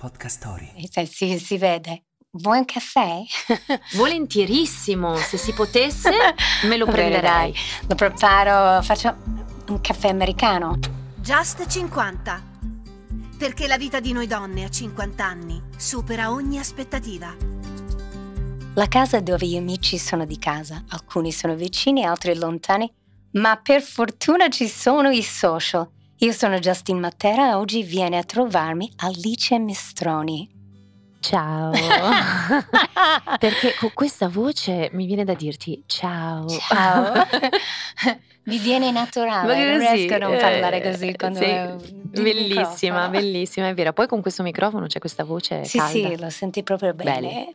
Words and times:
Podcast 0.00 0.38
Story. 0.38 0.72
Eh, 0.94 1.04
sì, 1.04 1.38
si 1.38 1.58
vede. 1.58 2.04
Vuoi 2.30 2.56
un 2.56 2.64
caffè? 2.64 3.20
Volentierissimo, 3.96 5.14
se 5.16 5.36
si 5.36 5.52
potesse 5.52 6.10
me 6.64 6.78
lo 6.78 6.86
prenderei. 6.86 7.54
Lo 7.86 7.94
preparo, 7.94 8.80
faccio 8.80 9.14
un 9.68 9.78
caffè 9.82 10.08
americano. 10.08 10.78
Just 11.16 11.66
50. 11.66 12.42
Perché 13.36 13.66
la 13.66 13.76
vita 13.76 14.00
di 14.00 14.12
noi 14.12 14.26
donne 14.26 14.64
a 14.64 14.70
50 14.70 15.22
anni 15.22 15.62
supera 15.76 16.32
ogni 16.32 16.58
aspettativa. 16.58 17.36
La 18.76 18.88
casa 18.88 19.20
dove 19.20 19.46
gli 19.46 19.56
amici 19.56 19.98
sono 19.98 20.24
di 20.24 20.38
casa, 20.38 20.82
alcuni 20.88 21.30
sono 21.30 21.54
vicini, 21.54 22.06
altri 22.06 22.34
lontani, 22.38 22.90
ma 23.32 23.60
per 23.62 23.82
fortuna 23.82 24.48
ci 24.48 24.66
sono 24.66 25.10
i 25.10 25.22
social. 25.22 25.86
Io 26.22 26.32
sono 26.32 26.58
Justin 26.58 26.98
Matera 26.98 27.48
e 27.48 27.54
oggi 27.54 27.82
viene 27.82 28.18
a 28.18 28.22
trovarmi 28.22 28.92
Alice 28.96 29.58
Mistroni. 29.58 30.46
Ciao. 31.18 31.70
Perché 33.40 33.74
con 33.78 33.90
questa 33.94 34.28
voce 34.28 34.90
mi 34.92 35.06
viene 35.06 35.24
da 35.24 35.32
dirti 35.32 35.82
ciao. 35.86 36.46
Ciao. 36.46 37.12
Mi 38.44 38.58
viene 38.58 38.90
naturale, 38.90 39.64
non 39.64 39.78
riesco 39.78 40.14
a 40.14 40.18
non 40.18 40.34
eh, 40.34 40.38
parlare 40.38 40.82
così 40.82 41.14
quando 41.14 41.38
sì, 41.38 41.92
Bellissima, 42.20 43.08
bellissima, 43.08 43.68
è 43.68 43.74
vero. 43.74 43.92
Poi 43.92 44.06
con 44.06 44.20
questo 44.20 44.42
microfono 44.42 44.86
c'è 44.86 44.98
questa 44.98 45.24
voce 45.24 45.64
Sì, 45.64 45.78
calda. 45.78 45.92
sì, 45.92 46.18
lo 46.18 46.30
senti 46.30 46.62
proprio 46.62 46.92
bene. 46.92 47.20
Bene. 47.20 47.54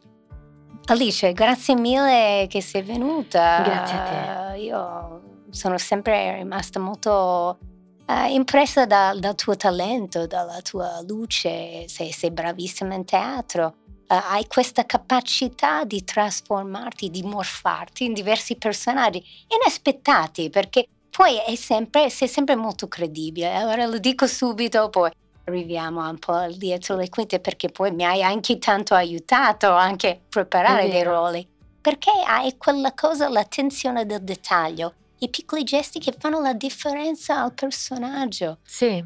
Alice, 0.85 1.33
grazie 1.33 1.75
mille 1.75 2.45
che 2.49 2.61
sei 2.61 2.81
venuta. 2.83 3.61
Grazie 3.61 3.97
a 3.97 4.51
te. 4.53 4.57
Io 4.59 5.21
sono 5.49 5.77
sempre 5.77 6.35
rimasta 6.35 6.79
molto 6.79 7.57
eh, 8.05 8.33
impressa 8.33 8.85
da- 8.85 9.15
dal 9.17 9.35
tuo 9.35 9.55
talento, 9.55 10.27
dalla 10.27 10.61
tua 10.61 11.01
luce, 11.07 11.87
sei, 11.87 12.11
sei 12.11 12.31
bravissima 12.31 12.93
in 12.93 13.05
teatro. 13.05 13.75
Eh, 14.07 14.15
hai 14.15 14.45
questa 14.47 14.85
capacità 14.85 15.83
di 15.83 16.03
trasformarti, 16.03 17.09
di 17.09 17.23
morfarti 17.23 18.05
in 18.05 18.13
diversi 18.13 18.55
personaggi 18.55 19.23
inaspettati, 19.47 20.49
perché 20.49 20.87
poi 21.09 21.39
sempre, 21.55 22.09
sei 22.09 22.27
sempre 22.27 22.55
molto 22.55 22.87
credibile. 22.87 23.53
Allora 23.53 23.85
lo 23.85 23.97
dico 23.97 24.27
subito, 24.27 24.89
poi 24.89 25.11
arriviamo 25.45 26.07
un 26.07 26.19
po' 26.19 26.45
dietro 26.55 26.95
le 26.95 27.09
quinte 27.09 27.39
perché 27.39 27.69
poi 27.69 27.91
mi 27.91 28.03
hai 28.03 28.21
anche 28.21 28.57
tanto 28.57 28.93
aiutato 28.95 29.71
anche 29.71 30.09
a 30.09 30.17
preparare 30.27 30.89
dei 30.89 31.03
ruoli. 31.03 31.47
Perché 31.79 32.11
hai 32.27 32.57
quella 32.57 32.93
cosa, 32.93 33.29
l'attenzione 33.29 34.05
del 34.05 34.23
dettaglio, 34.23 34.93
i 35.19 35.29
piccoli 35.29 35.63
gesti 35.63 35.99
che 35.99 36.13
fanno 36.17 36.41
la 36.41 36.53
differenza 36.53 37.41
al 37.41 37.53
personaggio. 37.53 38.59
Sì, 38.63 39.03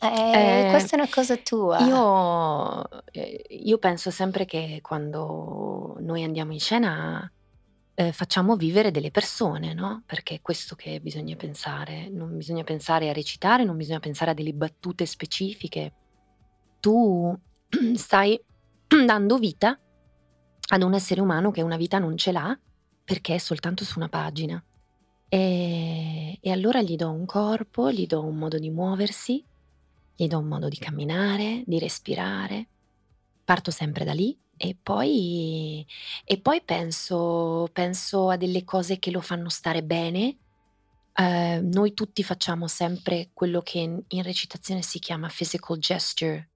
Eh, 0.00 0.66
Eh, 0.66 0.66
questa 0.70 0.96
è 0.96 1.00
una 1.00 1.08
cosa 1.08 1.36
tua. 1.36 1.78
io, 1.80 3.04
eh, 3.12 3.44
io 3.48 3.78
penso 3.78 4.10
sempre 4.10 4.44
che 4.44 4.80
quando 4.82 5.96
noi 6.00 6.22
andiamo 6.24 6.52
in 6.52 6.60
scena 6.60 7.30
eh, 7.94 8.12
facciamo 8.12 8.56
vivere 8.56 8.90
delle 8.90 9.10
persone, 9.10 9.72
no? 9.72 10.02
Perché 10.04 10.34
è 10.34 10.40
questo 10.42 10.74
che 10.74 11.00
bisogna 11.00 11.36
pensare. 11.36 12.10
Non 12.10 12.36
bisogna 12.36 12.64
pensare 12.64 13.08
a 13.08 13.12
recitare, 13.12 13.64
non 13.64 13.76
bisogna 13.76 14.00
pensare 14.00 14.32
a 14.32 14.34
delle 14.34 14.52
battute 14.52 15.06
specifiche. 15.06 15.92
Tu 16.80 17.34
stai 17.94 18.38
dando 19.06 19.38
vita 19.38 19.78
ad 20.68 20.82
un 20.82 20.92
essere 20.94 21.20
umano 21.20 21.50
che 21.50 21.62
una 21.62 21.76
vita 21.76 21.98
non 21.98 22.16
ce 22.16 22.32
l'ha 22.32 22.58
perché 23.04 23.36
è 23.36 23.38
soltanto 23.38 23.84
su 23.84 23.98
una 23.98 24.08
pagina. 24.08 24.62
E, 25.28 26.38
e 26.40 26.50
allora 26.50 26.82
gli 26.82 26.96
do 26.96 27.10
un 27.10 27.24
corpo, 27.26 27.90
gli 27.90 28.06
do 28.06 28.24
un 28.24 28.36
modo 28.36 28.58
di 28.58 28.70
muoversi, 28.70 29.44
gli 30.16 30.26
do 30.26 30.38
un 30.38 30.46
modo 30.46 30.68
di 30.68 30.76
camminare, 30.78 31.62
di 31.66 31.78
respirare. 31.78 32.68
Parto 33.44 33.70
sempre 33.70 34.04
da 34.04 34.12
lì 34.14 34.38
e 34.56 34.76
poi, 34.80 35.84
e 36.24 36.40
poi 36.40 36.62
penso, 36.62 37.68
penso 37.72 38.30
a 38.30 38.36
delle 38.36 38.64
cose 38.64 38.98
che 38.98 39.10
lo 39.10 39.20
fanno 39.20 39.48
stare 39.48 39.82
bene. 39.82 40.38
Eh, 41.16 41.60
noi 41.62 41.94
tutti 41.94 42.22
facciamo 42.24 42.66
sempre 42.66 43.30
quello 43.32 43.60
che 43.60 43.78
in, 43.78 44.22
recitazione 44.22 44.82
si 44.82 44.98
chiama 44.98 45.28
physical 45.28 45.78
gesture, 45.78 46.50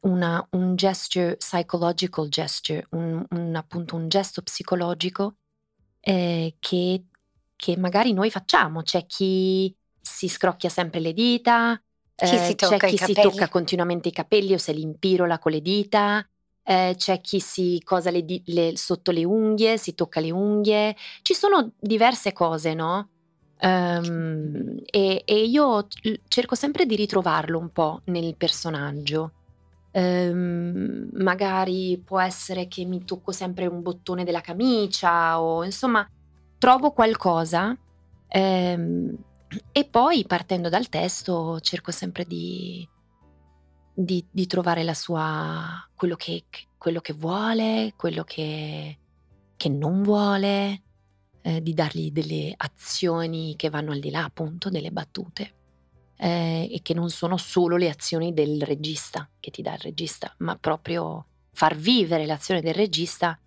una- 0.00 0.46
un 0.52 0.74
gesture, 0.76 1.36
psychological 1.36 2.28
gesture, 2.28 2.86
un, 2.90 3.24
un- 3.30 3.54
appunto 3.56 3.96
un 3.96 4.08
gesto 4.08 4.42
psicologico 4.42 5.36
eh, 6.00 6.56
che, 6.58 7.04
che 7.60 7.76
magari 7.76 8.12
noi 8.14 8.30
facciamo. 8.30 8.82
C'è 8.82 9.04
chi 9.06 9.72
si 10.00 10.28
scrocchia 10.28 10.70
sempre 10.70 10.98
le 10.98 11.12
dita, 11.12 11.80
Chi 12.14 12.24
eh, 12.24 12.54
c'è 12.56 12.78
chi 12.78 12.96
si 12.96 13.12
tocca 13.12 13.48
continuamente 13.48 14.08
i 14.08 14.12
capelli 14.12 14.54
o 14.54 14.58
se 14.58 14.72
li 14.72 14.80
impirola 14.82 15.38
con 15.38 15.52
le 15.52 15.60
dita, 15.60 16.26
eh, 16.62 16.94
c'è 16.96 17.20
chi 17.20 17.38
si 17.38 17.80
cosa 17.84 18.10
le 18.10 18.24
di- 18.24 18.42
le- 18.46 18.76
sotto 18.76 19.10
le 19.10 19.24
unghie, 19.24 19.76
si 19.76 19.94
tocca 19.94 20.20
le 20.20 20.30
unghie. 20.30 20.96
Ci 21.22 21.34
sono 21.34 21.72
diverse 21.78 22.32
cose, 22.32 22.72
no? 22.74 23.10
Ehm, 23.58 24.80
e, 24.86 25.22
e 25.26 25.44
io 25.44 25.86
cerco 26.28 26.54
sempre 26.54 26.86
di 26.86 26.96
ritrovarlo 26.96 27.58
un 27.58 27.70
po' 27.70 28.00
nel 28.06 28.36
personaggio. 28.36 29.32
Ehm, 29.92 31.08
magari 31.14 32.00
può 32.04 32.20
essere 32.20 32.68
che 32.68 32.84
mi 32.84 33.04
tocco 33.04 33.32
sempre 33.32 33.66
un 33.66 33.82
bottone 33.82 34.24
della 34.24 34.40
camicia 34.40 35.40
o 35.40 35.64
insomma 35.64 36.08
trovo 36.60 36.92
qualcosa 36.92 37.74
ehm, 38.28 39.16
e 39.72 39.84
poi 39.86 40.26
partendo 40.26 40.68
dal 40.68 40.90
testo 40.90 41.58
cerco 41.60 41.90
sempre 41.90 42.26
di, 42.26 42.86
di- 43.94 44.26
di 44.30 44.46
trovare 44.46 44.84
la 44.84 44.92
sua, 44.92 45.88
quello 45.96 46.16
che, 46.16 46.44
quello 46.76 47.00
che 47.00 47.14
vuole, 47.14 47.94
quello 47.96 48.24
che, 48.24 48.98
che 49.56 49.68
non 49.70 50.02
vuole, 50.02 50.82
eh, 51.40 51.62
di 51.62 51.72
dargli 51.72 52.12
delle 52.12 52.52
azioni 52.54 53.54
che 53.56 53.70
vanno 53.70 53.92
al 53.92 54.00
di 54.00 54.10
là 54.10 54.24
appunto 54.24 54.68
delle 54.68 54.90
battute 54.90 55.54
eh, 56.18 56.68
e 56.70 56.80
che 56.82 56.92
non 56.92 57.08
sono 57.08 57.38
solo 57.38 57.78
le 57.78 57.88
azioni 57.88 58.34
del 58.34 58.60
regista 58.60 59.26
che 59.40 59.50
ti 59.50 59.62
dà 59.62 59.72
il 59.72 59.80
regista, 59.80 60.34
ma 60.40 60.56
proprio 60.56 61.24
far 61.52 61.74
vivere 61.74 62.26
l'azione 62.26 62.60
del 62.60 62.74
regista 62.74 63.40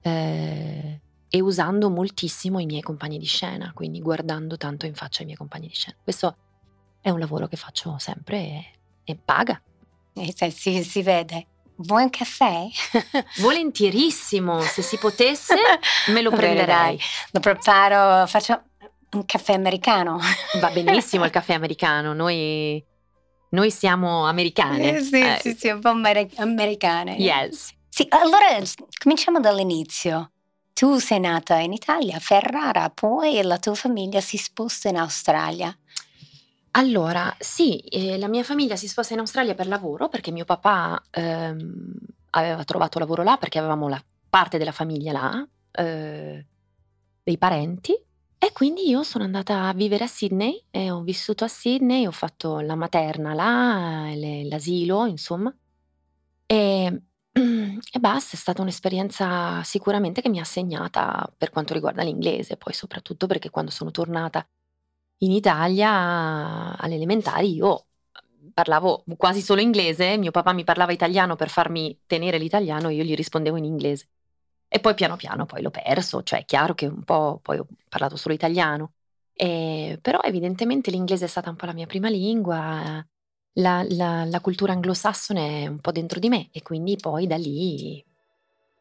eh, 0.00 0.93
e 1.34 1.40
usando 1.40 1.90
moltissimo 1.90 2.60
i 2.60 2.64
miei 2.64 2.80
compagni 2.80 3.18
di 3.18 3.26
scena, 3.26 3.72
quindi 3.74 4.00
guardando 4.00 4.56
tanto 4.56 4.86
in 4.86 4.94
faccia 4.94 5.22
i 5.22 5.24
miei 5.24 5.36
compagni 5.36 5.66
di 5.66 5.74
scena. 5.74 5.96
Questo 6.00 6.36
è 7.00 7.10
un 7.10 7.18
lavoro 7.18 7.48
che 7.48 7.56
faccio 7.56 7.96
sempre 7.98 8.36
e, 8.38 8.64
e 9.02 9.16
paga. 9.16 9.60
Eh, 10.12 10.32
sì, 10.32 10.52
sì, 10.52 10.84
si 10.84 11.02
vede. 11.02 11.48
Vuoi 11.78 12.04
un 12.04 12.10
caffè? 12.10 12.68
Volentierissimo, 13.42 14.60
se 14.60 14.82
si 14.82 14.96
potesse 14.96 15.56
me 16.10 16.22
lo 16.22 16.30
prenderei. 16.30 16.96
Lo 17.32 17.40
preparo, 17.40 18.28
faccio 18.28 18.62
un 19.10 19.24
caffè 19.24 19.54
americano. 19.54 20.20
Va 20.60 20.70
benissimo 20.70 21.24
il 21.24 21.32
caffè 21.32 21.54
americano, 21.54 22.12
noi, 22.12 22.80
noi 23.50 23.72
siamo 23.72 24.28
americane. 24.28 24.98
Eh, 24.98 25.00
sì, 25.00 25.16
Eh, 25.20 25.38
sì, 25.40 25.54
sì, 25.58 25.68
un 25.70 25.80
po' 25.80 25.88
ameri- 25.88 26.30
americane. 26.36 27.14
Yes. 27.16 27.72
Sì, 27.88 28.06
allora 28.10 28.46
cominciamo 29.02 29.40
dall'inizio. 29.40 30.28
Tu 30.74 30.98
sei 30.98 31.20
nata 31.20 31.58
in 31.60 31.72
Italia, 31.72 32.16
a 32.16 32.18
Ferrara, 32.18 32.90
poi 32.90 33.40
la 33.42 33.58
tua 33.58 33.74
famiglia 33.76 34.20
si 34.20 34.36
sposta 34.36 34.88
in 34.88 34.96
Australia. 34.96 35.72
Allora, 36.72 37.32
sì, 37.38 37.78
eh, 37.78 38.18
la 38.18 38.26
mia 38.26 38.42
famiglia 38.42 38.74
si 38.74 38.88
sposta 38.88 39.14
in 39.14 39.20
Australia 39.20 39.54
per 39.54 39.68
lavoro 39.68 40.08
perché 40.08 40.32
mio 40.32 40.44
papà 40.44 41.00
ehm, 41.12 41.94
aveva 42.30 42.64
trovato 42.64 42.98
lavoro 42.98 43.22
là 43.22 43.36
perché 43.36 43.60
avevamo 43.60 43.88
la 43.88 44.02
parte 44.28 44.58
della 44.58 44.72
famiglia 44.72 45.12
là, 45.12 45.48
eh, 45.70 46.44
dei 47.22 47.38
parenti. 47.38 47.92
E 48.36 48.50
quindi 48.52 48.88
io 48.88 49.04
sono 49.04 49.22
andata 49.22 49.68
a 49.68 49.72
vivere 49.74 50.04
a 50.04 50.08
Sydney 50.08 50.64
e 50.70 50.90
ho 50.90 51.02
vissuto 51.02 51.44
a 51.44 51.48
Sydney, 51.48 52.04
ho 52.04 52.10
fatto 52.10 52.58
la 52.58 52.74
materna 52.74 53.32
là, 53.32 54.10
le- 54.12 54.44
l'asilo, 54.48 55.06
insomma. 55.06 55.56
E, 56.46 57.02
e 57.36 57.98
basta, 57.98 58.36
è 58.36 58.38
stata 58.38 58.62
un'esperienza 58.62 59.62
sicuramente 59.64 60.20
che 60.22 60.28
mi 60.28 60.38
ha 60.38 60.44
segnata 60.44 61.30
per 61.36 61.50
quanto 61.50 61.74
riguarda 61.74 62.02
l'inglese, 62.02 62.56
poi 62.56 62.72
soprattutto 62.72 63.26
perché 63.26 63.50
quando 63.50 63.70
sono 63.72 63.90
tornata 63.90 64.46
in 65.18 65.32
Italia 65.32 66.76
alle 66.76 66.94
elementari 66.94 67.54
io 67.54 67.86
parlavo 68.52 69.04
quasi 69.16 69.40
solo 69.42 69.60
inglese, 69.60 70.16
mio 70.18 70.30
papà 70.30 70.52
mi 70.52 70.64
parlava 70.64 70.92
italiano 70.92 71.34
per 71.36 71.48
farmi 71.48 71.98
tenere 72.06 72.38
l'italiano 72.38 72.88
e 72.88 72.94
io 72.94 73.02
gli 73.04 73.14
rispondevo 73.14 73.56
in 73.56 73.64
inglese. 73.64 74.08
E 74.68 74.80
poi 74.80 74.94
piano 74.94 75.16
piano 75.16 75.46
poi 75.46 75.62
l'ho 75.62 75.70
perso, 75.70 76.22
cioè 76.22 76.40
è 76.40 76.44
chiaro 76.44 76.74
che 76.74 76.86
un 76.86 77.04
po' 77.04 77.38
poi 77.42 77.58
ho 77.58 77.66
parlato 77.88 78.16
solo 78.16 78.34
italiano, 78.34 78.92
E 79.32 79.98
però 80.00 80.20
evidentemente 80.22 80.90
l'inglese 80.90 81.24
è 81.26 81.28
stata 81.28 81.50
un 81.50 81.56
po' 81.56 81.66
la 81.66 81.72
mia 81.74 81.86
prima 81.86 82.08
lingua, 82.08 83.04
la, 83.54 83.84
la- 83.88 84.24
la 84.24 84.40
cultura 84.40 84.72
anglosassone 84.72 85.62
è 85.62 85.66
un 85.66 85.78
po' 85.80 85.92
dentro 85.92 86.18
di 86.20 86.28
me 86.28 86.48
e 86.52 86.62
quindi 86.62 86.96
poi 86.96 87.26
da 87.26 87.36
lì 87.36 88.04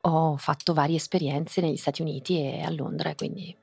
ho 0.01 0.35
fatto 0.37 0.73
varie 0.73 0.97
esperienze 0.97 1.61
negli 1.61 1.77
Stati 1.77 2.01
Uniti 2.01 2.37
e 2.39 2.61
a 2.61 2.69
Londra, 2.69 3.13
quindi 3.15 3.55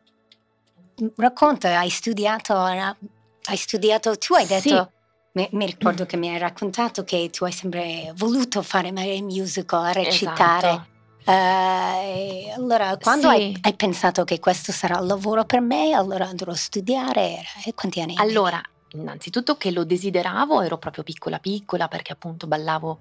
Racconta, 1.16 1.78
hai 1.78 1.88
studiato, 1.88 2.54
hai 2.54 3.56
studiato, 3.56 4.16
tu 4.18 4.34
hai 4.34 4.44
Sì. 4.46 4.52
detto 4.68 4.92
Mi, 5.32 5.48
mi 5.52 5.64
ricordo 5.64 6.04
che 6.06 6.16
mi 6.16 6.28
hai 6.28 6.38
raccontato 6.38 7.04
che 7.04 7.30
tu 7.30 7.44
hai 7.44 7.52
sempre 7.52 8.12
voluto 8.16 8.62
fare 8.62 8.90
magari 8.90 9.22
musical, 9.22 9.92
recitare. 9.94 10.68
Esatto. 10.68 11.30
Eh, 11.30 12.50
allora, 12.50 12.96
quando 12.98 13.28
Sì. 13.28 13.34
hai, 13.34 13.56
hai 13.60 13.74
pensato 13.74 14.24
che 14.24 14.40
questo 14.40 14.72
sarà 14.72 14.98
il 14.98 15.06
lavoro 15.06 15.44
per 15.44 15.60
me, 15.60 15.92
allora 15.92 16.26
andrò 16.26 16.50
a 16.50 16.56
studiare? 16.56 17.38
E 17.64 17.72
quanti 17.74 18.00
anni? 18.00 18.14
Allora, 18.16 18.60
innanzitutto 18.92 19.56
che 19.56 19.70
lo 19.70 19.84
desideravo, 19.84 20.62
ero 20.62 20.78
proprio 20.78 21.02
piccola 21.04 21.38
piccola 21.38 21.88
perché 21.88 22.12
appunto 22.12 22.46
ballavo 22.46 22.98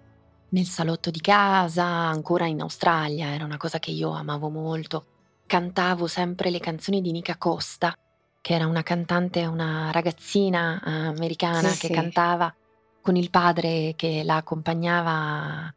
nel 0.50 0.65
salotto 0.65 1.12
di 1.12 1.21
casa, 1.21 1.86
ancora 1.86 2.45
in 2.45 2.62
Australia, 2.62 3.27
era 3.33 3.45
una 3.45 3.57
cosa 3.57 3.80
che 3.80 3.91
io 3.91 4.12
amavo 4.12 4.50
molto. 4.50 5.06
Cantavo 5.45 6.07
sempre 6.07 6.50
le 6.50 6.59
canzoni 6.59 7.01
di 7.01 7.12
Nika 7.12 7.38
Costa, 7.38 7.95
che 8.41 8.53
era 8.53 8.65
una 8.65 8.83
cantante, 8.83 9.45
una 9.45 9.91
ragazzina 9.91 10.81
eh, 10.83 11.07
americana 11.07 11.69
Sì, 11.69 11.80
che 11.80 11.88
sì. 11.88 11.94
cantava 11.94 12.53
con 13.01 13.15
il 13.15 13.30
padre 13.30 13.94
che 13.95 14.24
la 14.24 14.38
accompagnava. 14.38 15.74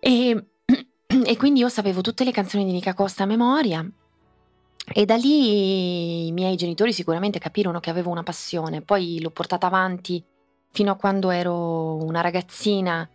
E, 0.00 0.46
e 1.24 1.36
quindi 1.36 1.60
io 1.60 1.68
sapevo 1.68 2.00
tutte 2.00 2.24
le 2.24 2.32
canzoni 2.32 2.64
di 2.64 2.72
Nika 2.72 2.94
Costa 2.94 3.24
a 3.24 3.26
memoria. 3.26 3.86
E 4.92 5.04
da 5.04 5.16
lì 5.16 6.26
i 6.28 6.32
miei 6.32 6.56
genitori 6.56 6.92
sicuramente 6.92 7.38
capirono 7.38 7.80
che 7.80 7.90
avevo 7.90 8.10
una 8.10 8.22
passione, 8.22 8.82
poi 8.82 9.20
l'ho 9.20 9.30
portata 9.30 9.66
avanti 9.66 10.22
fino 10.70 10.92
a 10.92 10.96
quando 10.96 11.30
ero 11.30 11.96
una 12.04 12.20
ragazzina. 12.20 13.08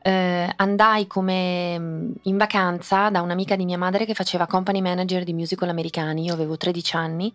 Eh, 0.00 0.52
andai 0.56 1.06
come 1.06 1.78
mm, 1.78 2.12
in 2.22 2.36
vacanza 2.36 3.10
da 3.10 3.20
un'amica 3.20 3.56
di 3.56 3.64
mia 3.64 3.76
madre 3.76 4.06
che 4.06 4.14
faceva 4.14 4.46
company 4.46 4.80
manager 4.80 5.24
di 5.24 5.34
musical 5.34 5.68
americani, 5.68 6.24
io 6.24 6.32
avevo 6.32 6.56
13 6.56 6.96
anni. 6.96 7.34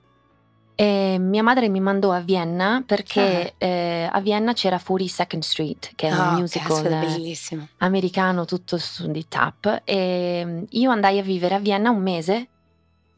E 0.76 1.18
mia 1.20 1.44
madre 1.44 1.70
mi 1.70 1.80
mandò 1.80 2.12
a 2.12 2.20
Vienna 2.20 2.82
perché 2.84 3.54
eh, 3.60 4.10
a 4.12 4.20
Vienna 4.22 4.54
c'era 4.54 4.80
Fury 4.80 5.08
Second 5.08 5.44
Street, 5.44 5.92
che 5.94 6.08
è 6.08 6.12
un 6.12 6.20
Oh, 6.20 6.32
musical 6.40 6.86
eh, 6.88 7.38
americano 7.78 8.46
tutto 8.46 8.78
su 8.80 9.12
di 9.12 9.28
tap. 9.28 9.82
E 9.84 10.44
mm, 10.44 10.64
io 10.70 10.90
andai 10.90 11.20
a 11.20 11.22
vivere 11.22 11.56
a 11.56 11.60
Vienna 11.60 11.92
un 11.92 12.02
mese 12.02 12.48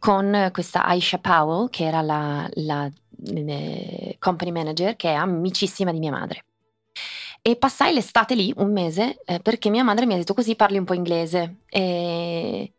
con 0.06 0.50
questa 0.52 0.86
Aisha 0.86 1.18
Powell 1.18 1.69
che 1.69 1.84
era 1.84 2.02
la, 2.02 2.48
la, 2.54 2.90
company 4.19 4.52
manager 4.52 4.96
che 4.96 5.10
è 5.10 5.13
amicissima 5.13 5.92
di 5.92 6.00
mia 6.00 6.12
madre 6.12 6.44
e 7.42 7.56
passai 7.56 7.94
l'estate 7.94 8.36
lì 8.36 8.54
un 8.57 8.72
mese 8.72 9.22
eh, 9.25 9.40
perché 9.40 9.69
mia 9.69 9.84
madre 9.84 10.06
mi 10.06 10.13
ha 10.13 10.18
detto 10.18 10.34
così 10.34 10.56
parli 10.56 10.78
un 10.78 10.84
po' 10.84 10.94
inglese 10.94 11.57
e, 11.69 12.72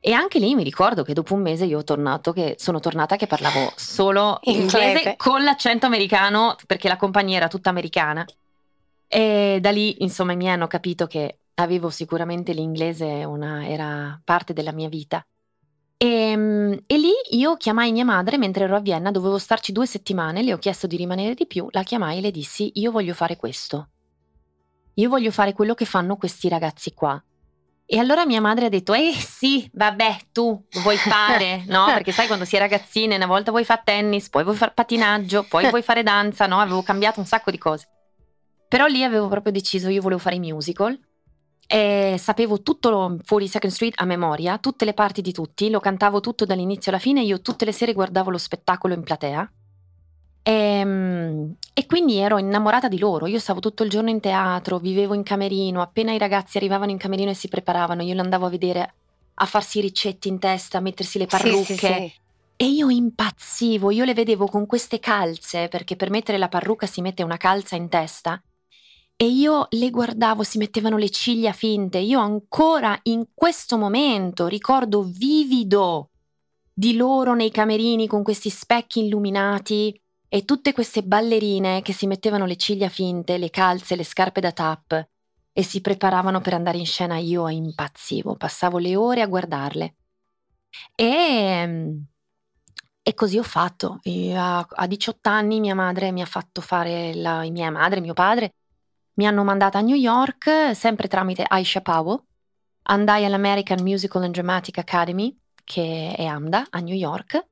e 0.00 0.12
anche 0.12 0.38
lì 0.38 0.54
mi 0.54 0.64
ricordo 0.64 1.04
che 1.04 1.12
dopo 1.12 1.34
un 1.34 1.42
mese 1.42 1.64
io 1.64 1.78
ho 1.78 1.84
tornato 1.84 2.32
che, 2.32 2.56
sono 2.58 2.80
tornata 2.80 3.16
che 3.16 3.26
parlavo 3.26 3.72
solo 3.76 4.38
Inglese. 4.42 4.86
inglese 4.86 5.14
con 5.16 5.44
l'accento 5.44 5.86
americano 5.86 6.56
perché 6.66 6.88
la 6.88 6.96
compagnia 6.96 7.36
era 7.36 7.48
tutta 7.48 7.70
americana 7.70 8.26
e 9.06 9.58
da 9.60 9.70
lì, 9.70 10.02
insomma, 10.02 10.32
i 10.32 10.36
miei 10.36 10.54
hanno 10.54 10.66
capito 10.66 11.06
che 11.06 11.38
avevo 11.54 11.88
sicuramente 11.88 12.52
l'inglese, 12.52 13.22
una, 13.24 13.64
era 13.64 14.20
parte 14.24 14.52
della 14.52 14.72
mia 14.72 14.88
vita. 14.88 15.24
E, 15.96 16.36
mm, 16.36 16.72
e 16.86 16.98
lì 16.98 17.12
io 17.30 17.56
chiamai 17.56 17.92
mia 17.92 18.04
madre 18.04 18.36
mentre 18.36 18.64
ero 18.64 18.76
a 18.76 18.80
Vienna, 18.80 19.10
dovevo 19.10 19.38
starci 19.38 19.72
due 19.72 19.86
settimane, 19.86 20.42
le 20.42 20.52
ho 20.52 20.58
chiesto 20.58 20.86
di 20.86 20.96
rimanere 20.96 21.34
di 21.34 21.46
più, 21.46 21.66
la 21.70 21.82
chiamai 21.82 22.18
e 22.18 22.20
le 22.20 22.30
dissi 22.30 22.72
io 22.74 22.90
voglio 22.90 23.14
fare 23.14 23.36
questo. 23.36 23.88
Io 24.94 25.08
voglio 25.08 25.30
fare 25.30 25.52
quello 25.52 25.74
che 25.74 25.84
fanno 25.84 26.16
questi 26.16 26.48
ragazzi 26.48 26.92
qua. 26.94 27.22
E 27.86 27.98
allora 27.98 28.24
mia 28.24 28.40
madre 28.40 28.66
ha 28.66 28.68
detto, 28.68 28.94
eh 28.94 29.12
sì, 29.12 29.68
vabbè, 29.72 30.28
tu 30.32 30.64
vuoi 30.82 30.96
fare, 30.96 31.64
no? 31.66 31.86
Perché 31.92 32.12
sai 32.12 32.26
quando 32.26 32.44
si 32.44 32.56
è 32.56 32.58
ragazzine, 32.58 33.16
una 33.16 33.26
volta 33.26 33.50
vuoi 33.50 33.64
fare 33.64 33.82
tennis, 33.84 34.28
poi 34.30 34.44
vuoi 34.44 34.56
fare 34.56 34.72
patinaggio, 34.74 35.44
poi 35.48 35.68
vuoi 35.68 35.82
fare 35.82 36.02
danza, 36.02 36.46
no? 36.46 36.60
Avevo 36.60 36.82
cambiato 36.82 37.20
un 37.20 37.26
sacco 37.26 37.50
di 37.50 37.58
cose. 37.58 37.88
Però 38.68 38.86
lì 38.86 39.04
avevo 39.04 39.28
proprio 39.28 39.52
deciso, 39.52 39.88
io 39.88 40.00
volevo 40.00 40.20
fare 40.20 40.36
i 40.36 40.40
musical 40.40 40.98
e 41.66 42.16
sapevo 42.18 42.62
tutto 42.62 43.18
fuori 43.22 43.48
Second 43.48 43.72
Street 43.72 43.94
a 43.96 44.04
memoria, 44.04 44.58
tutte 44.58 44.84
le 44.84 44.94
parti 44.94 45.22
di 45.22 45.32
tutti, 45.32 45.70
lo 45.70 45.80
cantavo 45.80 46.20
tutto 46.20 46.44
dall'inizio 46.44 46.90
alla 46.90 47.00
fine, 47.00 47.22
io 47.22 47.40
tutte 47.40 47.64
le 47.64 47.72
sere 47.72 47.92
guardavo 47.92 48.30
lo 48.30 48.38
spettacolo 48.38 48.94
in 48.94 49.02
platea. 49.02 49.50
E, 50.46 51.56
e 51.72 51.86
quindi 51.86 52.18
ero 52.18 52.38
innamorata 52.38 52.88
di 52.88 52.98
loro, 52.98 53.26
io 53.26 53.38
stavo 53.38 53.60
tutto 53.60 53.82
il 53.82 53.90
giorno 53.90 54.10
in 54.10 54.20
teatro, 54.20 54.78
vivevo 54.78 55.14
in 55.14 55.22
camerino, 55.22 55.80
appena 55.80 56.12
i 56.12 56.18
ragazzi 56.18 56.58
arrivavano 56.58 56.90
in 56.90 56.98
camerino 56.98 57.30
e 57.30 57.34
si 57.34 57.48
preparavano, 57.48 58.02
io 58.02 58.12
li 58.12 58.20
andavo 58.20 58.46
a 58.46 58.50
vedere 58.50 58.94
a 59.34 59.46
farsi 59.46 59.78
i 59.78 59.80
ricetti 59.80 60.28
in 60.28 60.38
testa, 60.38 60.78
a 60.78 60.80
mettersi 60.80 61.18
le 61.18 61.26
parrucche. 61.26 61.64
Sì, 61.64 61.74
sì, 61.74 61.86
sì. 61.86 62.12
E 62.56 62.66
io 62.66 62.88
impazzivo, 62.88 63.90
io 63.90 64.04
le 64.04 64.14
vedevo 64.14 64.46
con 64.46 64.66
queste 64.66 65.00
calze, 65.00 65.68
perché 65.68 65.96
per 65.96 66.10
mettere 66.10 66.38
la 66.38 66.48
parrucca 66.48 66.86
si 66.86 67.00
mette 67.00 67.24
una 67.24 67.36
calza 67.36 67.74
in 67.74 67.88
testa. 67.88 68.40
E 69.16 69.26
io 69.26 69.68
le 69.70 69.90
guardavo, 69.90 70.42
si 70.42 70.58
mettevano 70.58 70.96
le 70.96 71.08
ciglia 71.10 71.52
finte. 71.52 71.98
Io 71.98 72.18
ancora 72.18 72.98
in 73.04 73.28
questo 73.32 73.78
momento 73.78 74.48
ricordo 74.48 75.02
vivido 75.02 76.10
di 76.72 76.96
loro 76.96 77.34
nei 77.34 77.52
camerini 77.52 78.08
con 78.08 78.24
questi 78.24 78.50
specchi 78.50 79.04
illuminati 79.04 79.98
e 80.28 80.44
tutte 80.44 80.72
queste 80.72 81.04
ballerine 81.04 81.80
che 81.82 81.92
si 81.92 82.08
mettevano 82.08 82.44
le 82.44 82.56
ciglia 82.56 82.88
finte, 82.88 83.38
le 83.38 83.50
calze, 83.50 83.94
le 83.94 84.02
scarpe 84.02 84.40
da 84.40 84.50
tap 84.50 85.08
e 85.52 85.62
si 85.62 85.80
preparavano 85.80 86.40
per 86.40 86.54
andare 86.54 86.78
in 86.78 86.86
scena. 86.86 87.16
Io 87.18 87.48
impazzivo, 87.48 88.34
passavo 88.34 88.78
le 88.78 88.96
ore 88.96 89.20
a 89.20 89.28
guardarle. 89.28 89.94
E, 90.96 92.00
e 93.00 93.14
così 93.14 93.38
ho 93.38 93.44
fatto. 93.44 94.00
A, 94.34 94.66
a 94.68 94.86
18 94.88 95.28
anni 95.28 95.60
mia 95.60 95.76
madre 95.76 96.10
mi 96.10 96.20
ha 96.20 96.26
fatto 96.26 96.60
fare, 96.60 97.14
la, 97.14 97.48
mia 97.48 97.70
madre, 97.70 98.00
mio 98.00 98.14
padre, 98.14 98.54
mi 99.14 99.26
hanno 99.26 99.44
mandata 99.44 99.78
a 99.78 99.82
New 99.82 99.96
York, 99.96 100.74
sempre 100.74 101.08
tramite 101.08 101.44
Aisha 101.46 101.80
Powell. 101.80 102.22
Andai 102.86 103.24
all'American 103.24 103.82
Musical 103.82 104.24
and 104.24 104.34
Dramatic 104.34 104.78
Academy, 104.78 105.36
che 105.62 106.14
è 106.16 106.24
AMDA, 106.24 106.66
a 106.70 106.80
New 106.80 106.94
York. 106.94 107.46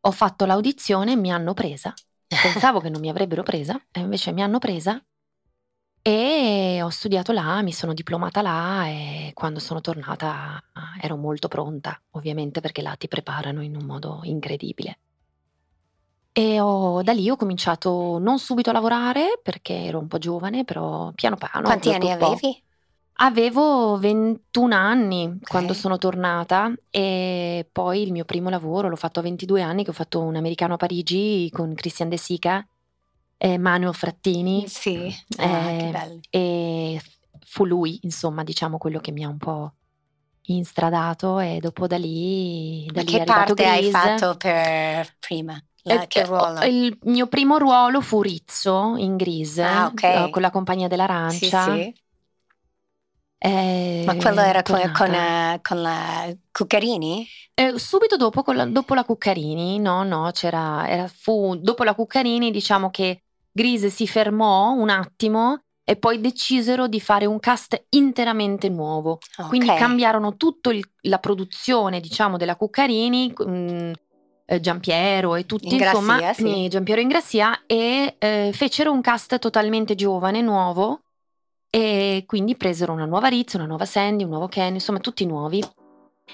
Ho 0.00 0.10
fatto 0.10 0.44
l'audizione 0.44 1.12
e 1.12 1.16
mi 1.16 1.32
hanno 1.32 1.54
presa. 1.54 1.92
Pensavo 2.28 2.80
che 2.80 2.88
non 2.88 3.00
mi 3.00 3.08
avrebbero 3.08 3.42
presa, 3.42 3.78
e 3.90 4.00
invece 4.00 4.32
mi 4.32 4.42
hanno 4.42 4.58
presa. 4.58 5.02
E 6.04 6.80
ho 6.82 6.88
studiato 6.88 7.32
là, 7.32 7.62
mi 7.62 7.72
sono 7.72 7.94
diplomata 7.94 8.42
là 8.42 8.88
e 8.88 9.30
quando 9.34 9.60
sono 9.60 9.80
tornata 9.80 10.60
ero 11.00 11.16
molto 11.16 11.46
pronta, 11.46 12.00
ovviamente 12.12 12.60
perché 12.60 12.82
là 12.82 12.96
ti 12.96 13.06
preparano 13.06 13.62
in 13.62 13.76
un 13.76 13.84
modo 13.84 14.20
incredibile. 14.24 14.98
E 16.34 16.60
ho- 16.60 17.02
da 17.02 17.12
lì 17.12 17.28
ho 17.28 17.36
cominciato 17.36 18.18
non 18.18 18.38
subito 18.38 18.70
a 18.70 18.72
lavorare 18.72 19.38
perché 19.42 19.74
ero 19.84 19.98
un 19.98 20.08
po' 20.08 20.18
giovane, 20.18 20.64
però 20.64 21.12
piano 21.12 21.36
piano. 21.36 21.62
Quanti 21.62 21.92
anni 21.92 22.10
avevi? 22.10 22.62
Avevo 23.16 23.98
21 23.98 24.72
anni 24.72 25.26
Ok. 25.26 25.48
quando 25.48 25.74
sono 25.74 25.98
tornata 25.98 26.72
e 26.90 27.68
poi 27.70 28.02
il 28.02 28.10
mio 28.12 28.24
primo 28.24 28.48
lavoro 28.48 28.88
l'ho 28.88 28.96
fatto 28.96 29.20
a 29.20 29.22
22 29.22 29.60
anni 29.62 29.84
che 29.84 29.90
ho 29.90 29.92
fatto 29.92 30.20
un 30.20 30.34
americano 30.34 30.74
a 30.74 30.76
Parigi 30.78 31.48
con 31.52 31.74
Christian 31.74 32.08
De 32.08 32.16
Sica 32.16 32.66
e 33.36 33.58
Manuel 33.58 33.94
Frattini 33.94 34.66
Sì. 34.66 35.14
Ah, 35.36 35.74
che 35.76 35.86
Eh, 35.86 35.90
bello. 35.90 36.20
e 36.30 36.96
f- 37.00 37.18
fu 37.46 37.64
lui, 37.66 37.98
insomma, 38.02 38.42
diciamo 38.42 38.78
quello 38.78 38.98
che 39.00 39.12
mi 39.12 39.22
ha 39.24 39.28
un 39.28 39.36
po' 39.38 39.74
instradato 40.46 41.38
e 41.38 41.58
dopo 41.60 41.86
da 41.86 41.98
lì, 41.98 42.86
da 42.92 43.02
lì 43.02 43.06
che 43.06 43.24
parte 43.24 43.64
hai 43.66 43.82
Grease. 43.82 43.98
fatto 43.98 44.36
per 44.36 45.16
prima? 45.20 45.62
La- 45.84 46.02
Eh, 46.02 46.06
che 46.08 46.24
ruolo? 46.24 46.60
Il 46.66 46.96
mio 47.02 47.26
primo 47.26 47.58
ruolo 47.58 48.00
fu 48.00 48.22
Rizzo 48.22 48.94
in 48.96 49.16
Grease 49.16 49.62
Ah, 49.62 49.86
ok. 49.86 50.02
eh, 50.04 50.28
con 50.30 50.42
la 50.42 50.50
compagnia 50.50 50.88
Sì, 51.26 51.50
dell'arancia. 51.50 51.64
sì. 51.72 51.94
Eh, 53.38 54.04
Ma 54.06 54.14
quello 54.16 54.40
era 54.40 54.62
con, 54.62 54.90
con, 54.92 55.12
eh, 55.14 55.58
con 55.62 55.82
la 55.82 56.32
Cuccarini? 56.52 57.26
Eh, 57.54 57.78
subito 57.78 58.16
dopo, 58.16 58.42
con 58.42 58.56
la, 58.56 58.64
dopo 58.66 58.94
la 58.94 59.04
Cuccarini, 59.04 59.78
no, 59.78 60.02
no, 60.04 60.30
c'era, 60.32 60.88
era, 60.88 61.08
fu 61.08 61.56
dopo 61.56 61.84
la 61.84 61.94
Cuccarini, 61.94 62.50
diciamo 62.50 62.90
che 62.90 63.24
Grise 63.50 63.90
si 63.90 64.06
fermò 64.08 64.72
un 64.72 64.88
attimo 64.88 65.64
e 65.84 65.96
poi 65.96 66.20
decisero 66.20 66.88
di 66.88 67.00
fare 67.00 67.26
un 67.26 67.38
cast 67.40 67.86
interamente 67.90 68.68
nuovo. 68.68 69.18
Quindi 69.44 69.68
Ok. 69.68 69.74
cambiarono 69.74 70.36
tutta 70.36 70.70
la 71.02 71.18
produzione, 71.18 72.00
diciamo, 72.00 72.36
della 72.38 72.56
Cuccarini, 72.56 73.32
mm, 73.46 73.92
eh, 74.44 74.60
Giampiero 74.60 75.34
e 75.34 75.46
tutti, 75.46 75.72
Ingrassia, 75.72 75.98
insomma, 75.98 76.32
sì. 76.32 76.64
eh, 76.64 76.68
Giampiero 76.68 77.00
Ingrassia 77.00 77.62
e 77.66 78.16
eh, 78.18 78.50
fecero 78.52 78.92
un 78.92 79.00
cast 79.00 79.38
totalmente 79.38 79.94
giovane, 79.94 80.40
nuovo 80.40 81.02
e 81.70 82.24
quindi 82.26 82.56
presero 82.56 82.92
una 82.92 83.06
nuova 83.06 83.28
Rizzo, 83.28 83.56
una 83.56 83.66
nuova 83.66 83.84
Sandy, 83.86 84.24
un 84.24 84.30
nuovo 84.30 84.48
Ken, 84.48 84.74
insomma 84.74 84.98
tutti 84.98 85.24
nuovi. 85.24 85.64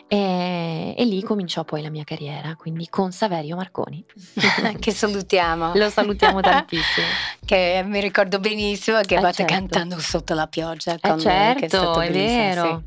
E, 0.06 0.94
e 0.96 1.04
lì 1.04 1.22
cominciò 1.22 1.64
poi 1.64 1.82
la 1.82 1.90
mia 1.90 2.04
carriera, 2.04 2.54
quindi 2.56 2.88
con 2.88 3.10
Saverio 3.10 3.56
Marconi. 3.56 4.04
che 4.78 4.92
salutiamo. 4.92 5.72
Lo 5.78 5.88
salutiamo 5.90 6.40
tantissimo. 6.40 7.06
Che 7.48 7.82
mi 7.86 8.00
ricordo 8.00 8.38
benissimo 8.40 9.00
che 9.00 9.14
Eh, 9.14 9.18
avete 9.18 9.32
certo. 9.32 9.54
cantando 9.54 9.98
sotto 9.98 10.34
la 10.34 10.46
pioggia. 10.46 10.92
Eh 10.94 10.98
con- 11.00 11.18
è 11.18 11.20
certo, 11.20 11.66
stato 11.68 12.00
è 12.00 12.10
vero. 12.10 12.82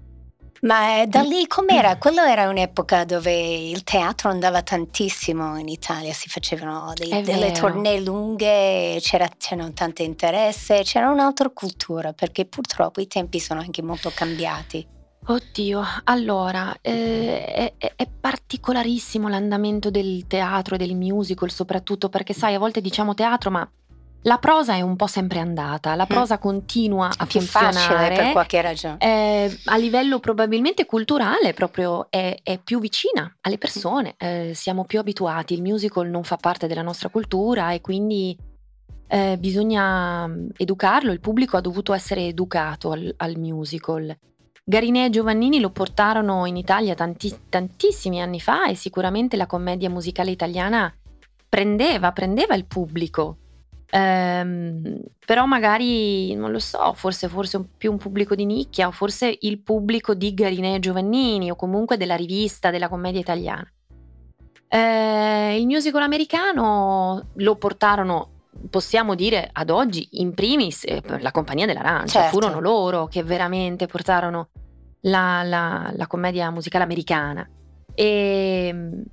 Ma 0.61 1.05
da 1.07 1.21
lì 1.21 1.47
com'era? 1.47 1.97
Quello 1.97 2.21
era 2.21 2.47
un'epoca 2.47 3.03
dove 3.03 3.33
il 3.33 3.83
teatro 3.83 4.29
andava 4.29 4.61
tantissimo 4.61 5.57
in 5.57 5.67
Italia, 5.67 6.13
si 6.13 6.29
facevano 6.29 6.93
dei, 6.93 7.23
delle 7.23 7.51
tournée 7.51 7.99
lunghe, 7.99 8.99
c'era, 9.01 9.27
c'erano 9.39 9.73
tanto 9.73 10.03
interesse, 10.03 10.83
c'era 10.83 11.09
un'altra 11.09 11.49
cultura 11.49 12.13
perché 12.13 12.45
purtroppo 12.45 13.01
i 13.01 13.07
tempi 13.07 13.39
sono 13.39 13.59
anche 13.59 13.81
molto 13.81 14.11
cambiati. 14.13 14.87
Oddio, 15.23 15.83
allora, 16.05 16.75
eh, 16.81 17.73
è, 17.77 17.93
è 17.95 18.07
particolarissimo 18.07 19.29
l'andamento 19.29 19.89
del 19.89 20.25
teatro 20.27 20.75
e 20.75 20.77
del 20.77 20.95
musical 20.95 21.49
soprattutto 21.49 22.09
perché 22.09 22.33
sai 22.33 22.53
a 22.53 22.59
volte 22.59 22.81
diciamo 22.81 23.13
teatro 23.15 23.49
ma 23.49 23.67
la 24.23 24.37
prosa 24.37 24.75
è 24.75 24.81
un 24.81 24.95
po' 24.95 25.07
sempre 25.07 25.39
andata, 25.39 25.95
la 25.95 26.05
prosa 26.05 26.37
continua 26.37 27.09
a 27.15 27.25
Più 27.25 27.39
funzionare. 27.39 28.15
per 28.15 28.31
qualche 28.33 28.61
ragione. 28.61 28.97
Eh, 28.99 29.57
a 29.65 29.77
livello 29.77 30.19
probabilmente 30.19 30.85
culturale 30.85 31.53
proprio 31.53 32.07
è, 32.09 32.37
è 32.43 32.59
più 32.59 32.79
vicina 32.79 33.35
alle 33.41 33.57
persone, 33.57 34.13
eh, 34.17 34.51
siamo 34.53 34.85
più 34.85 34.99
abituati, 34.99 35.55
il 35.55 35.61
musical 35.61 36.07
non 36.07 36.23
fa 36.23 36.37
parte 36.37 36.67
della 36.67 36.83
nostra 36.83 37.09
cultura 37.09 37.71
e 37.71 37.81
quindi 37.81 38.37
eh, 39.07 39.37
bisogna 39.39 40.27
mm, 40.27 40.49
educarlo, 40.55 41.11
il 41.11 41.19
pubblico 41.19 41.57
ha 41.57 41.61
dovuto 41.61 41.93
essere 41.93 42.27
educato 42.27 42.91
al, 42.91 43.13
al 43.17 43.37
musical. 43.37 44.15
Garinè 44.63 45.05
e 45.05 45.09
Giovannini 45.09 45.59
lo 45.59 45.71
portarono 45.71 46.45
in 46.45 46.55
Italia 46.55 46.93
tanti- 46.93 47.35
tantissimi 47.49 48.21
anni 48.21 48.39
fa 48.39 48.67
e 48.67 48.75
sicuramente 48.75 49.35
la 49.35 49.47
commedia 49.47 49.89
musicale 49.89 50.29
italiana 50.29 50.93
prendeva, 51.49 52.11
prendeva 52.11 52.53
il 52.53 52.65
pubblico. 52.65 53.37
Ehm, 53.93 54.99
però 55.25 55.45
magari, 55.45 56.33
non 56.35 56.51
lo 56.51 56.59
so, 56.59 56.93
forse, 56.93 57.27
forse 57.27 57.57
un- 57.57 57.65
più 57.77 57.91
un 57.91 57.97
pubblico 57.97 58.35
di 58.35 58.45
nicchia 58.45 58.87
o 58.87 58.91
forse 58.91 59.37
il 59.41 59.59
pubblico 59.61 60.13
di 60.13 60.33
Garinè 60.33 60.75
e 60.75 60.79
Giovannini 60.79 61.51
o 61.51 61.55
comunque 61.55 61.97
della 61.97 62.15
rivista 62.15 62.69
della 62.71 62.87
commedia 62.87 63.19
italiana. 63.19 63.69
Eh, 64.67 65.57
il 65.59 65.65
musical 65.65 66.01
americano 66.01 67.27
lo 67.35 67.55
portarono, 67.57 68.29
possiamo 68.69 69.15
dire 69.15 69.49
ad 69.51 69.69
oggi, 69.69 70.07
in 70.11 70.33
primis 70.33 70.85
eh, 70.85 71.01
la 71.19 71.31
compagnia 71.31 71.65
dell'arancia, 71.65 72.21
Certo. 72.21 72.37
furono 72.39 72.61
loro 72.61 73.07
che 73.07 73.23
veramente 73.23 73.87
portarono 73.87 74.47
la, 75.01 75.43
la- 75.43 75.91
la 75.93 76.07
commedia 76.07 76.49
musicale 76.51 76.85
americana. 76.85 77.47
E 77.93 79.03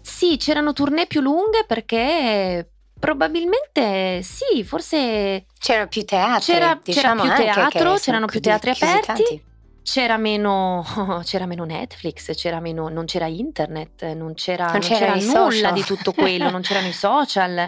sì, 0.00 0.38
c'erano 0.38 0.72
tournée 0.72 1.06
più 1.06 1.20
lunghe 1.20 1.64
perché 1.66 2.71
probabilmente 3.02 4.22
sì, 4.22 4.62
forse 4.62 5.46
C'era 5.58 5.88
più 5.88 6.04
teatro, 6.04 6.52
C'era- 6.52 6.78
diciamo 6.80 7.22
c'era 7.22 7.34
più 7.34 7.44
teatro, 7.44 7.94
c'erano 7.96 8.26
più 8.26 8.40
teatri 8.40 8.70
aperti. 8.70 9.44
c'era 9.82 10.16
meno, 10.16 10.84
c'era 11.24 11.46
meno 11.46 11.64
Netflix, 11.64 12.32
c'era 12.36 12.60
meno, 12.60 12.88
non 12.88 13.04
c'era 13.06 13.26
internet, 13.26 14.04
non 14.12 14.34
c'era, 14.34 14.66
Non 14.66 14.74
non 14.74 14.80
c'erano 14.82 15.18
c'era 15.18 15.32
nulla 15.40 15.50
social. 15.50 15.72
di 15.72 15.82
tutto 15.82 16.12
quello, 16.12 16.48
non 16.48 16.60
c'erano 16.60 16.86
i 16.86 16.92
social. 16.94 17.58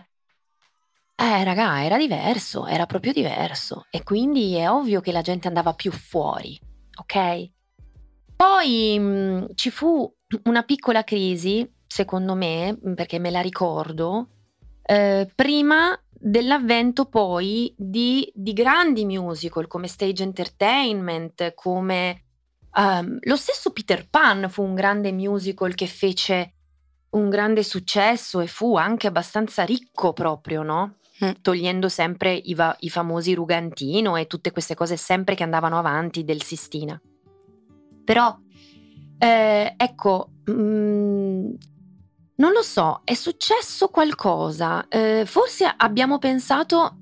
Eh, 1.16 1.44
raga, 1.44 1.82
era 1.84 1.96
diverso, 1.96 2.66
era 2.66 2.86
proprio 2.86 3.12
diverso. 3.12 3.86
E 3.90 4.04
quindi 4.04 4.54
è 4.54 4.70
ovvio 4.70 5.00
che 5.00 5.10
la 5.10 5.22
gente 5.22 5.48
andava 5.48 5.72
più 5.74 5.90
fuori, 5.90 6.56
ok? 7.00 7.50
Poi 8.36 8.98
mh, 9.00 9.46
ci 9.56 9.70
fu 9.70 10.08
una 10.44 10.62
piccola 10.62 11.02
crisi, 11.02 11.68
secondo 11.88 12.34
me, 12.34 12.78
perché 12.94 13.18
me 13.18 13.30
la 13.30 13.40
ricordo, 13.40 14.28
eh, 14.86 15.30
prima 15.34 15.98
dell'avvento 16.10 17.06
poi 17.06 17.74
di, 17.76 18.30
di 18.34 18.52
grandi 18.52 19.04
musical 19.04 19.66
come 19.66 19.88
Stage 19.88 20.22
Entertainment, 20.22 21.54
come 21.54 22.24
ehm, 22.74 23.18
lo 23.20 23.36
stesso 23.36 23.72
Peter 23.72 24.08
Pan 24.08 24.48
fu 24.48 24.62
un 24.62 24.74
grande 24.74 25.12
musical 25.12 25.74
che 25.74 25.86
fece 25.86 26.54
un 27.10 27.28
grande 27.28 27.62
successo 27.62 28.40
e 28.40 28.46
fu 28.46 28.76
anche 28.76 29.06
abbastanza 29.06 29.64
ricco 29.64 30.12
proprio, 30.12 30.62
no? 30.62 30.96
Mm. 31.24 31.30
Togliendo 31.42 31.88
sempre 31.88 32.34
i, 32.34 32.54
va- 32.54 32.76
i 32.80 32.90
famosi 32.90 33.34
Rugantino 33.34 34.16
e 34.16 34.26
tutte 34.26 34.50
queste 34.50 34.74
cose 34.74 34.96
sempre 34.96 35.34
che 35.34 35.44
andavano 35.44 35.78
avanti 35.78 36.24
del 36.24 36.42
Sistina. 36.42 37.00
Però, 38.04 38.36
eh, 39.18 39.74
ecco, 39.76 40.30
mm, 40.50 41.54
non 42.36 42.52
lo 42.52 42.62
so, 42.62 43.00
è 43.04 43.14
successo 43.14 43.88
qualcosa. 43.88 44.86
eh, 44.88 45.24
forse 45.26 45.72
abbiamo 45.76 46.18
pensato 46.18 46.96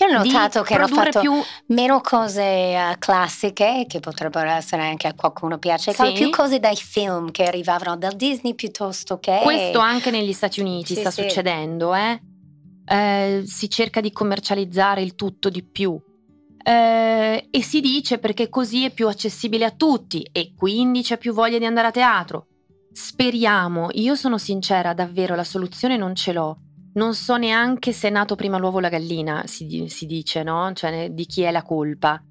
Io 0.00 0.06
ho 0.06 0.12
notato 0.24 0.62
che 0.62 0.74
hanno 0.74 0.86
fatto 0.86 1.20
più 1.20 1.32
meno 1.66 2.00
cose 2.00 2.42
eh, 2.42 2.96
classiche 2.98 3.84
che 3.86 4.00
potrebbero 4.00 4.48
essere 4.50 4.82
anche 4.86 5.08
a 5.08 5.14
qualcuno 5.14 5.58
piace, 5.58 5.92
Sì. 5.92 6.12
più 6.12 6.30
cose 6.30 6.58
dai 6.58 6.76
film 6.76 7.30
che 7.30 7.44
arrivavano 7.44 7.96
dal 7.96 8.14
Disney 8.14 8.54
piuttosto 8.54 9.18
che 9.18 9.40
Questo 9.42 9.78
anche 9.78 10.10
negli 10.10 10.32
Stati 10.32 10.60
Uniti 10.60 10.94
Sì, 10.94 11.00
sta 11.00 11.10
sì. 11.10 11.22
succedendo, 11.22 11.94
eh? 11.94 12.20
Eh, 12.86 13.42
si 13.44 13.68
cerca 13.68 14.00
di 14.00 14.10
commercializzare 14.10 15.02
il 15.02 15.14
tutto 15.14 15.48
di 15.50 15.62
più. 15.62 16.00
Eh, 16.62 17.48
e 17.50 17.62
si 17.62 17.80
dice 17.80 18.18
perché 18.18 18.48
così 18.48 18.84
è 18.84 18.90
più 18.90 19.06
accessibile 19.08 19.64
a 19.64 19.70
tutti 19.70 20.28
e 20.32 20.52
quindi 20.56 21.02
c'è 21.02 21.16
più 21.18 21.32
voglia 21.32 21.58
di 21.58 21.64
andare 21.66 21.86
a 21.88 21.90
teatro. 21.90 22.46
Speriamo, 22.92 23.88
io 23.92 24.14
sono 24.14 24.38
sincera, 24.38 24.94
davvero 24.94 25.34
la 25.34 25.44
soluzione 25.44 25.96
non 25.96 26.14
ce 26.14 26.32
l'ho. 26.32 26.58
Non 26.94 27.14
so 27.14 27.36
neanche 27.36 27.92
se 27.92 28.08
è 28.08 28.10
nato 28.10 28.34
prima 28.34 28.58
l'uovo 28.58 28.78
o 28.78 28.80
la 28.80 28.88
gallina, 28.88 29.44
si, 29.46 29.86
si 29.88 30.06
dice, 30.06 30.42
no? 30.42 30.72
Cioè 30.72 31.10
di 31.10 31.26
chi 31.26 31.42
è 31.42 31.50
la 31.50 31.62
colpa. 31.62 32.22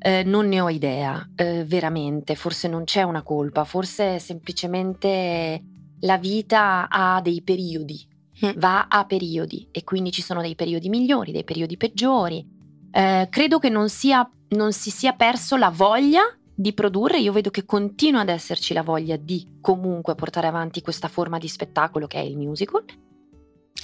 Eh, 0.00 0.22
non 0.22 0.46
ne 0.48 0.60
ho 0.60 0.68
idea, 0.68 1.28
eh, 1.34 1.64
veramente, 1.64 2.36
forse 2.36 2.68
non 2.68 2.84
c'è 2.84 3.02
una 3.02 3.22
colpa, 3.22 3.64
forse 3.64 4.18
semplicemente 4.18 5.62
la 6.00 6.16
vita 6.18 6.88
ha 6.88 7.20
dei 7.20 7.42
periodi, 7.42 8.06
Mm. 8.44 8.50
va 8.56 8.86
a 8.86 9.04
periodi 9.04 9.68
e 9.72 9.82
quindi 9.82 10.12
ci 10.12 10.22
sono 10.22 10.40
dei 10.40 10.54
periodi 10.54 10.88
migliori, 10.88 11.32
dei 11.32 11.44
periodi 11.44 11.76
peggiori. 11.76 12.46
Eh, 12.90 13.26
credo 13.30 13.58
che 13.58 13.68
non, 13.68 13.88
sia, 13.88 14.28
non 14.50 14.72
si 14.72 14.90
sia 14.90 15.12
perso 15.12 15.56
la 15.56 15.70
voglia 15.70 16.22
di 16.60 16.72
produrre, 16.72 17.20
io 17.20 17.30
vedo 17.30 17.50
che 17.50 17.64
continua 17.64 18.22
ad 18.22 18.28
esserci 18.28 18.74
la 18.74 18.82
voglia 18.82 19.14
di 19.14 19.58
comunque 19.60 20.16
portare 20.16 20.48
avanti 20.48 20.80
questa 20.80 21.06
forma 21.06 21.38
di 21.38 21.46
spettacolo 21.46 22.08
che 22.08 22.18
è 22.18 22.24
il 22.24 22.36
musical. 22.36 22.82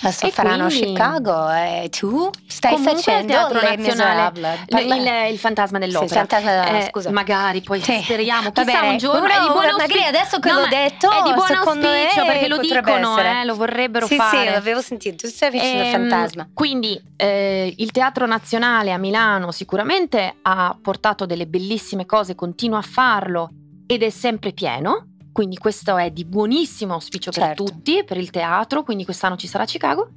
Adesso 0.02 0.26
e 0.26 0.30
faranno 0.30 0.64
a 0.64 0.66
quindi- 0.68 0.86
Chicago 0.86 1.50
e 1.50 1.88
tu 1.90 2.30
stai 2.46 2.72
Comunque 2.72 2.96
facendo 3.02 3.20
il 3.20 3.26
Teatro 3.28 3.60
Le 3.60 3.76
Nazionale, 3.76 4.64
Parla- 4.68 4.94
il- 5.26 5.32
il 5.32 5.38
fantasma 5.38 5.78
Sì, 5.80 5.84
dell'opera. 5.86 6.14
fantasma 6.14 6.50
della- 6.50 6.78
Eh, 6.78 6.88
scusa. 6.90 7.10
magari 7.10 7.60
poi 7.62 7.80
Sì. 7.82 8.00
speriamo 8.02 8.50
chissà 8.50 8.64
bene, 8.80 8.88
un 8.90 8.96
giorno 8.98 9.20
uno- 9.20 9.28
è 9.28 9.40
di 9.40 9.46
buon 9.46 9.56
magari 9.64 9.80
auspicio- 9.82 10.08
adesso 10.08 10.38
che 10.40 10.50
No, 10.52 10.58
l'ho 10.60 10.66
detto, 10.66 11.10
è 11.10 11.22
di 11.22 11.32
buon 11.32 11.50
auspicio 11.52 12.24
perché 12.26 12.48
lo 12.48 12.56
dicono 12.58 13.18
eh, 13.18 13.44
lo 13.44 13.54
vorrebbero 13.54 14.06
sì, 14.06 14.16
fare 14.16 14.38
Sì, 14.38 14.44
l'avevo 14.52 14.80
sentito, 14.80 15.16
tu 15.16 15.28
stai 15.32 15.50
facendo 15.50 15.82
Ehm, 15.84 15.90
fantasma. 15.90 16.48
Quindi 16.52 17.00
eh, 17.16 17.72
il 17.76 17.90
Teatro 17.90 18.26
Nazionale 18.26 18.92
a 18.92 18.98
Milano 18.98 19.50
sicuramente 19.52 20.36
ha 20.42 20.76
portato 20.80 21.24
delle 21.26 21.46
bellissime 21.46 22.04
cose, 22.06 22.34
continua 22.34 22.78
a 22.78 22.82
farlo 22.82 23.50
ed 23.86 24.02
è 24.02 24.10
sempre 24.10 24.52
pieno. 24.52 25.06
Quindi 25.34 25.56
questo 25.58 25.96
è 25.96 26.12
di 26.12 26.24
buonissimo 26.24 26.92
auspicio 26.92 27.32
Certo. 27.32 27.64
per 27.64 27.72
tutti, 27.74 28.04
per 28.04 28.18
il 28.18 28.30
teatro, 28.30 28.84
quindi 28.84 29.04
quest'anno 29.04 29.34
ci 29.34 29.48
sarà 29.48 29.64
Chicago. 29.64 30.08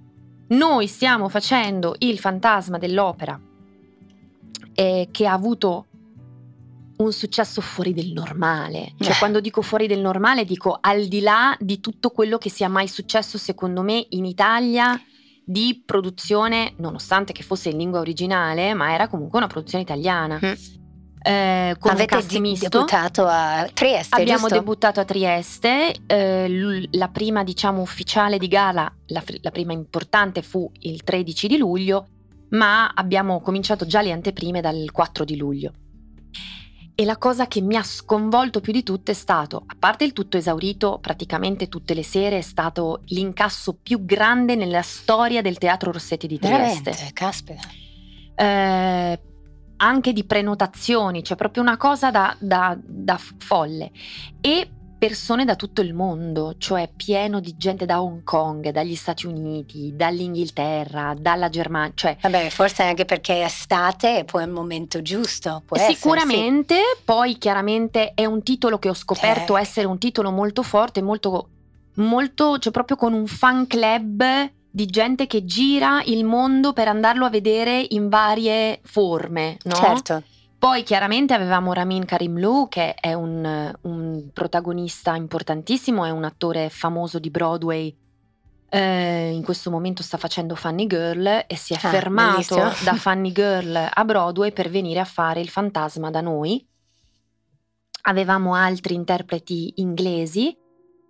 Noi 0.50 0.86
stiamo 0.86 1.28
facendo 1.28 1.96
il 1.98 2.20
fantasma 2.20 2.78
dell'opera 2.78 3.42
eh, 4.76 5.08
che 5.10 5.26
ha 5.26 5.34
avuto 5.34 5.88
un 6.98 7.12
successo 7.12 7.62
fuori 7.62 7.96
del 7.96 8.12
normale. 8.12 8.94
Cioè 9.00 9.14
Eh. 9.14 9.18
quando 9.18 9.40
dico 9.40 9.64
fuori 9.64 9.88
del 9.88 10.02
normale 10.02 10.46
dico 10.46 10.78
al 10.80 11.06
di 11.06 11.22
là 11.22 11.58
di 11.60 11.80
tutto 11.80 12.12
quello 12.12 12.38
che 12.38 12.52
sia 12.52 12.70
mai 12.70 12.88
successo 12.88 13.40
secondo 13.40 13.82
me 13.82 14.06
in 14.10 14.24
Italia 14.24 15.02
di 15.44 15.82
produzione, 15.84 16.74
nonostante 16.78 17.34
che 17.34 17.42
fosse 17.42 17.70
in 17.70 17.78
lingua 17.78 18.02
originale, 18.02 18.76
ma 18.76 18.94
era 18.94 19.08
comunque 19.08 19.40
una 19.40 19.48
produzione 19.48 19.84
italiana. 19.84 20.40
Mm. 20.46 20.52
Eh, 21.28 21.76
con 21.78 21.92
un 21.92 21.98
Avete 21.98 22.16
cast 22.16 22.38
misto. 22.38 22.70
debuttato 22.70 23.26
a 23.26 23.68
Trieste, 23.74 24.16
Abbiamo 24.16 24.42
giusto? 24.48 24.56
debuttato 24.56 25.00
a 25.02 25.06
Trieste, 25.06 25.94
eh, 26.06 26.88
la 26.92 27.10
prima 27.10 27.44
diciamo 27.44 27.82
ufficiale 27.82 28.38
di 28.38 28.48
gala, 28.48 28.90
la, 29.08 29.22
la 29.42 29.52
prima 29.52 29.74
importante 29.74 30.42
fu 30.42 30.72
il 30.80 31.04
13 31.04 31.48
di 31.48 31.58
luglio, 31.58 32.08
ma 32.52 32.92
abbiamo 32.94 33.42
cominciato 33.42 33.86
già 33.86 34.02
le 34.02 34.14
anteprime 34.14 34.62
dal 34.62 34.90
4 34.92 35.26
di 35.26 35.36
luglio. 35.36 35.74
E 37.00 37.06
la 37.06 37.18
cosa 37.18 37.46
che 37.48 37.62
mi 37.62 37.76
ha 37.76 37.84
sconvolto 37.84 38.60
più 38.62 38.72
di 38.72 38.82
tutto 38.82 39.12
è 39.12 39.14
stato, 39.14 39.64
a 39.68 39.76
parte 39.78 40.04
il 40.06 40.14
tutto 40.14 40.38
esaurito 40.38 41.00
tristemente 41.02 41.68
tutte 41.68 41.94
le 41.94 42.04
sere, 42.04 42.38
è 42.38 42.42
stato 42.42 43.02
l'incasso 43.08 43.78
più 43.84 44.04
grande 44.06 44.56
nella 44.56 44.82
storia 44.82 45.42
del 45.44 45.58
Teatro 45.60 45.92
Rossetti 45.92 46.26
di 46.26 46.40
Trieste 46.40 46.82
Veramente, 46.90 47.14
caspita. 47.14 47.62
eh, 48.36 49.20
anche 49.78 50.14
di 50.14 50.24
prenotazioni, 50.24 51.24
cioè 51.24 51.38
proprio 51.38 51.64
una 51.64 51.78
cosa 51.78 52.12
da, 52.12 52.36
da- 52.40 52.78
da 52.80 53.20
folle. 53.38 53.92
E 54.42 54.70
persone 55.00 55.46
da 55.46 55.56
tutto 55.56 55.82
il 55.82 55.94
mondo, 55.94 56.56
cioè 56.58 56.90
pieno 56.96 57.40
di 57.40 57.56
gente 57.56 57.86
da 57.86 58.02
Hong 58.02 58.24
Kong, 58.24 58.70
dagli 58.72 58.96
Stati 58.96 59.28
Uniti, 59.28 59.94
dall'Inghilterra, 59.96 61.14
dalla 61.16 61.50
Germania, 61.50 61.92
cioè 61.94 62.18
Vabbè, 62.20 62.50
forse 62.50 62.82
anche 62.82 63.06
perché 63.06 63.42
è 63.42 63.46
estate 63.46 64.18
e 64.20 64.24
poi 64.26 64.42
è 64.42 64.46
il 64.48 64.52
momento 64.52 65.04
giusto. 65.04 65.62
Può 65.68 65.78
essere, 65.78 65.94
Sicuramente, 65.94 66.76
sì. 66.76 67.02
poi 67.06 67.38
chiaramente 67.38 68.14
è 68.16 68.26
un 68.26 68.42
titolo 68.42 68.80
che 68.80 68.90
ho 68.90 68.96
scoperto 68.96 69.56
Eh. 69.56 69.62
essere 69.62 69.86
un 69.86 70.00
titolo 70.00 70.32
molto 70.32 70.64
forte, 70.64 71.04
molto, 71.04 71.50
molto, 71.98 72.58
cioè 72.58 72.72
proprio 72.72 72.98
con 72.98 73.14
un 73.14 73.28
fan 73.28 73.68
club 73.68 74.24
di 74.78 74.86
gente 74.86 75.26
che 75.26 75.44
gira 75.44 76.04
il 76.06 76.24
mondo 76.24 76.72
per 76.72 76.88
andarlo 76.88 77.26
a 77.26 77.30
vedere 77.32 77.84
in 77.90 78.10
varie 78.10 78.80
forme, 78.84 79.58
no? 79.64 79.74
Certo. 79.74 80.22
Poi 80.60 80.84
chiaramente 80.84 81.34
avevamo 81.34 81.74
Ramin 81.74 82.06
Karimloo 82.06 82.68
che 82.68 82.94
è 82.94 83.14
un, 83.14 83.74
un 83.82 84.30
protagonista 84.32 85.16
importantissimo, 85.16 86.06
è 86.06 86.12
un 86.12 86.24
attore 86.26 86.70
famoso 86.70 87.18
di 87.20 87.30
Broadway. 87.32 87.96
eh, 88.70 89.32
in 89.34 89.44
questo 89.44 89.72
momento 89.72 90.04
sta 90.04 90.18
facendo 90.18 90.54
Funny 90.54 90.86
Girl 90.88 91.26
e 91.48 91.56
si 91.56 91.74
è 91.74 91.78
Ah, 91.82 91.90
fermato 91.90 92.56
bellissimo. 92.56 92.74
da 92.84 92.94
Funny 93.00 93.32
Girl 93.32 93.90
a 93.92 94.06
Broadway 94.06 94.52
per 94.52 94.70
venire 94.70 95.00
a 95.00 95.06
fare 95.06 95.40
il 95.42 95.50
fantasma 95.50 96.12
da 96.12 96.22
noi. 96.22 96.64
Avevamo 98.04 98.54
altri 98.56 98.94
interpreti 98.94 99.74
inglesi 99.78 100.56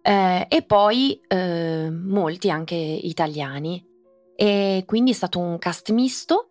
eh, 0.07 0.45
e 0.47 0.61
poi 0.61 1.19
eh, 1.27 1.89
molti 1.91 2.49
anche 2.49 2.75
italiani. 2.75 3.85
E 4.37 4.83
quindi 4.85 5.11
è 5.11 5.13
stato 5.13 5.37
un 5.39 5.57
cast 5.57 5.91
misto. 5.91 6.47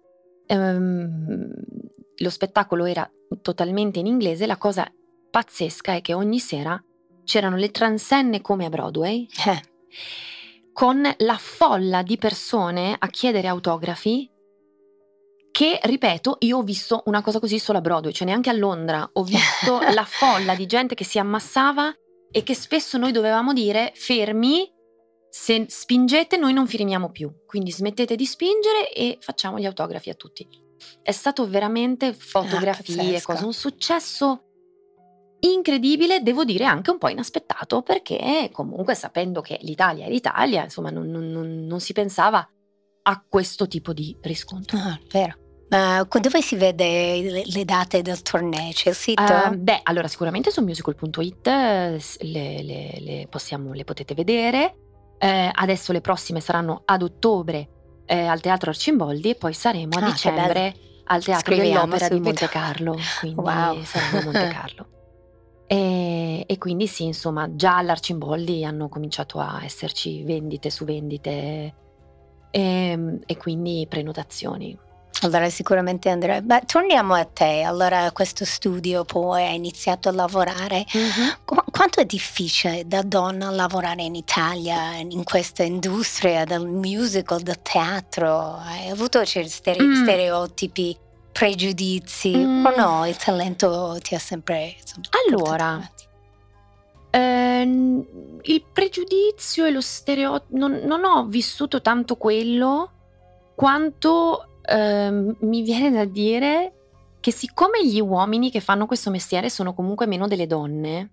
ehm, 0.46 1.50
lo 2.18 2.30
spettacolo 2.30 2.84
era 2.84 3.10
totalmente 3.40 3.98
in 3.98 4.06
inglese. 4.06 4.46
La 4.46 4.58
cosa 4.58 4.86
pazzesca 5.30 5.94
è 5.94 6.02
che 6.02 6.12
ogni 6.12 6.38
sera 6.38 6.82
c'erano 7.24 7.56
le 7.56 7.70
transenne 7.70 8.42
come 8.42 8.66
a 8.66 8.68
Broadway, 8.68 9.26
Eh, 9.46 9.62
con 10.74 11.02
la 11.16 11.38
folla 11.38 12.02
di 12.02 12.18
persone 12.18 12.94
a 12.98 13.08
chiedere 13.08 13.48
autografi. 13.48 14.30
Che, 15.50 15.80
ripeto, 15.82 16.36
io 16.40 16.58
ho 16.58 16.62
visto 16.62 17.02
una 17.06 17.22
cosa 17.22 17.40
così 17.40 17.58
solo 17.58 17.78
a 17.78 17.80
Broadway, 17.80 18.12
cioè 18.12 18.26
neanche 18.26 18.50
a 18.50 18.54
Londra. 18.54 19.08
Ho 19.14 19.22
visto 19.22 19.80
la 19.94 20.04
folla 20.04 20.54
di 20.54 20.66
gente 20.66 20.94
che 20.94 21.04
si 21.04 21.18
ammassava 21.18 21.90
e 22.36 22.42
che 22.42 22.54
spesso 22.54 22.98
noi 22.98 23.12
dovevamo 23.12 23.52
dire 23.52 23.92
fermi, 23.94 24.70
se 25.28 25.66
spingete 25.68 26.36
noi 26.36 26.52
non 26.52 26.66
firmiamo 26.66 27.10
più, 27.10 27.30
quindi 27.46 27.70
smettete 27.72 28.16
di 28.16 28.26
spingere 28.26 28.92
e 28.92 29.18
facciamo 29.20 29.58
gli 29.58 29.66
autografi 29.66 30.10
a 30.10 30.14
tutti. 30.14 30.46
È 31.02 31.12
stato 31.12 31.48
veramente 31.48 32.12
fotografie, 32.12 32.96
pazzesco. 32.96 33.32
cose, 33.32 33.44
un 33.44 33.52
successo 33.52 34.40
incredibile, 35.40 36.22
devo 36.22 36.44
dire 36.44 36.64
anche 36.64 36.90
un 36.90 36.98
po' 36.98 37.08
inaspettato, 37.08 37.82
perché 37.82 38.48
comunque 38.52 38.94
sapendo 38.94 39.40
che 39.40 39.58
l'Italia 39.62 40.06
è 40.06 40.10
l'Italia, 40.10 40.64
insomma 40.64 40.90
non, 40.90 41.08
non- 41.08 41.28
non- 41.30 41.64
non 41.66 41.80
si 41.80 41.92
pensava 41.92 42.46
a 43.02 43.24
questo 43.28 43.66
tipo 43.68 43.92
di 43.92 44.16
riscontro. 44.22 44.76
ah, 44.78 44.98
vero. 45.10 45.38
Ma 45.68 46.06
dove 46.20 46.42
si 46.42 46.54
vede 46.56 47.20
le, 47.22 47.42
le 47.44 47.64
date 47.64 48.00
del 48.02 48.22
torneo? 48.22 48.70
C'è 48.72 48.90
il 48.90 48.94
sito? 48.94 49.22
Eh, 49.22 49.50
beh, 49.56 49.80
allora 49.84 50.06
sicuramente 50.06 50.50
su 50.50 50.62
musical.it 50.62 51.46
eh, 51.46 52.00
le, 52.20 52.62
le- 52.62 52.96
le 53.00 53.26
possiamo- 53.28 53.72
le 53.72 53.84
potete 53.84 54.14
vedere. 54.14 54.74
Eh, 55.18 55.50
adesso 55.52 55.92
le 55.92 56.00
prossime 56.00 56.40
saranno 56.40 56.82
ad 56.84 57.02
ottobre 57.02 57.68
eh, 58.06 58.26
al 58.26 58.40
Teatro 58.40 58.70
Arcimboldi 58.70 59.30
e 59.30 59.34
poi 59.34 59.52
saremo 59.54 59.96
a 59.98 60.02
Ah, 60.02 60.10
dicembre 60.10 60.74
al 61.04 61.24
Teatro 61.24 61.52
Scriviamo 61.54 61.86
dell'Opera 61.86 62.08
di 62.08 62.14
subito. 62.14 62.28
Monte 62.28 62.48
Carlo. 62.48 62.96
Quindi 63.20 63.40
Wow. 63.42 63.82
saremo 63.82 64.18
a 64.18 64.22
Monte 64.22 64.48
Carlo. 64.52 64.86
E, 65.66 66.44
e 66.46 66.58
quindi 66.58 66.86
sì, 66.86 67.04
insomma, 67.06 67.48
già 67.56 67.78
all'Arcimboldi 67.78 68.64
hanno 68.64 68.88
cominciato 68.88 69.40
a 69.40 69.60
esserci 69.64 70.22
vendite 70.22 70.70
su 70.70 70.84
vendite 70.84 71.74
e, 72.50 73.18
e 73.26 73.36
quindi 73.36 73.84
prenotazioni. 73.88 74.78
Allora 75.22 75.48
sicuramente 75.48 76.08
andrei. 76.10 76.42
Ma 76.42 76.60
torniamo 76.60 77.14
a 77.14 77.24
te. 77.24 77.62
Allora 77.62 78.10
questo 78.12 78.44
studio 78.44 79.04
poi 79.04 79.42
hai 79.46 79.54
iniziato 79.56 80.08
a 80.08 80.12
lavorare. 80.12 80.84
Qu- 81.44 81.64
quanto 81.70 82.00
è 82.00 82.04
difficile 82.04 82.86
da 82.86 83.02
donna 83.02 83.50
lavorare 83.50 84.02
in 84.02 84.14
Italia, 84.14 84.94
in 84.96 85.24
questa 85.24 85.62
industria 85.62 86.44
del 86.44 86.66
musical, 86.66 87.40
del 87.40 87.60
teatro? 87.62 88.56
Hai 88.56 88.88
avuto 88.90 89.24
cioè, 89.24 89.46
stere- 89.48 89.82
Mm. 89.82 90.02
stereotipi, 90.02 90.96
pregiudizi 91.32 92.36
Mm. 92.36 92.66
o 92.66 92.74
no? 92.76 93.06
Il 93.06 93.16
talento 93.16 93.96
ti 94.02 94.14
ha 94.14 94.18
sempre... 94.18 94.76
insomma, 94.78 95.06
Allora? 95.28 95.90
Ehm, 97.10 98.04
il 98.42 98.64
pregiudizio 98.72 99.64
e 99.64 99.70
lo 99.70 99.80
stereotipo, 99.80 100.56
non, 100.58 100.80
non 100.84 101.04
ho 101.04 101.24
vissuto 101.26 101.80
tanto 101.80 102.16
quello 102.16 102.90
quanto 103.54 104.55
ehm, 104.66 105.36
mi 105.40 105.62
viene 105.62 105.90
da 105.90 106.04
dire 106.04 106.72
che 107.20 107.32
siccome 107.32 107.84
gli 107.84 108.00
uomini 108.00 108.50
che 108.50 108.60
fanno 108.60 108.86
questo 108.86 109.10
mestiere 109.10 109.50
sono 109.50 109.74
comunque 109.74 110.06
meno 110.06 110.28
delle 110.28 110.46
donne, 110.46 111.10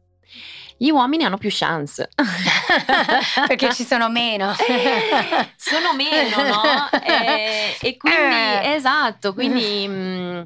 gli 0.77 0.89
uomini 0.89 1.23
hanno 1.23 1.37
più 1.37 1.49
chance. 1.51 2.09
Perché 3.47 3.73
ci 3.73 3.83
sono 3.83 4.09
meno. 4.09 4.53
sono 5.57 5.93
meno, 5.95 6.43
no? 6.43 6.89
E, 7.01 7.77
e 7.81 7.97
quindi, 7.97 8.35
Eh. 8.35 8.73
esatto, 8.73 9.33
quindi 9.33 9.87
mh, 9.89 10.45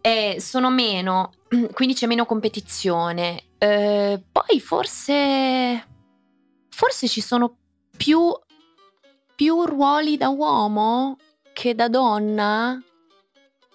eh, 0.00 0.36
sono 0.40 0.70
meno, 0.70 1.32
quindi 1.72 1.94
c'è 1.94 2.06
meno 2.06 2.26
competizione. 2.26 3.42
Eh, 3.58 4.20
poi 4.32 4.60
forse, 4.60 5.86
forse 6.70 7.06
ci 7.08 7.20
sono 7.20 7.56
più, 7.96 8.32
più 9.34 9.64
ruoli 9.64 10.16
da 10.16 10.30
uomo 10.30 11.18
che 11.52 11.74
da 11.74 11.88
donna? 11.88 12.70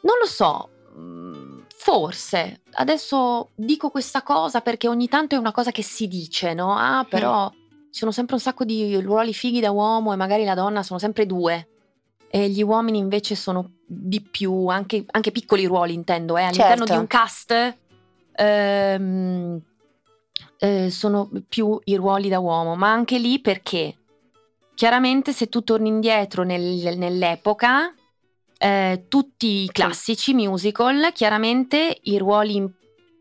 Non 0.01 0.15
lo 0.19 0.27
so, 0.27 0.69
mm, 0.97 1.59
forse. 1.75 2.61
Adesso 2.73 3.51
dico 3.55 3.89
questa 3.89 4.21
cosa 4.21 4.61
perché 4.61 4.87
ogni 4.87 5.07
tanto 5.07 5.35
è 5.35 5.37
una 5.37 5.51
cosa 5.51 5.71
che 5.71 5.83
si 5.83 6.07
dice, 6.07 6.53
no? 6.53 6.75
Ah, 6.75 7.05
però 7.09 7.49
ci 7.51 7.99
sono 7.99 8.11
sempre 8.11 8.35
un 8.35 8.41
sacco 8.41 8.63
di 8.65 8.99
ruoli 9.01 9.33
fighi 9.33 9.59
da 9.59 9.71
uomo 9.71 10.13
e 10.13 10.15
magari 10.15 10.43
la 10.43 10.55
donna 10.55 10.83
sono 10.83 10.99
sempre 10.99 11.25
due. 11.25 11.69
E 12.27 12.49
gli 12.49 12.61
uomini 12.61 12.97
invece 12.97 13.35
sono 13.35 13.71
di 13.85 14.21
più, 14.21 14.67
anche, 14.67 15.05
anche 15.11 15.31
piccoli 15.31 15.65
ruoli 15.65 15.93
intendo, 15.93 16.37
eh, 16.37 16.43
all'interno 16.43 16.85
Certo. 16.85 16.93
di 16.93 16.97
un 16.99 17.07
cast 17.07 17.77
ehm, 18.35 19.61
eh, 20.57 20.89
sono 20.89 21.29
più 21.47 21.79
i 21.85 21.95
ruoli 21.95 22.29
da 22.29 22.39
uomo, 22.39 22.75
ma 22.75 22.91
anche 22.91 23.17
lì 23.17 23.39
perché 23.39 23.95
chiaramente 24.75 25.33
se 25.33 25.47
tu 25.47 25.63
torni 25.63 25.87
indietro 25.89 26.43
nel- 26.43 26.97
nell'epoca, 26.97 27.93
eh, 28.57 29.05
tutti 29.07 29.63
i 29.63 29.69
classici 29.71 30.33
musical, 30.33 31.11
chiaramente 31.13 31.97
i 32.03 32.17
ruoli, 32.17 32.63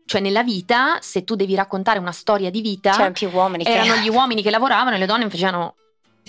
cioè 0.05 0.21
nella 0.21 0.43
vita, 0.43 0.97
se 1.01 1.23
tu 1.23 1.35
devi 1.35 1.55
raccontare 1.55 1.99
una 1.99 2.11
storia 2.11 2.49
di 2.49 2.61
vita, 2.61 2.91
C'erano 2.91 3.13
più 3.13 3.29
uomini 3.31 3.63
che 3.63 3.71
erano 3.71 3.95
gli 3.95 4.09
uomini 4.13 4.41
che 4.41 4.49
lavoravano 4.51 4.95
e 4.95 4.99
le 4.99 5.05
donne 5.05 5.29
facevano 5.29 5.75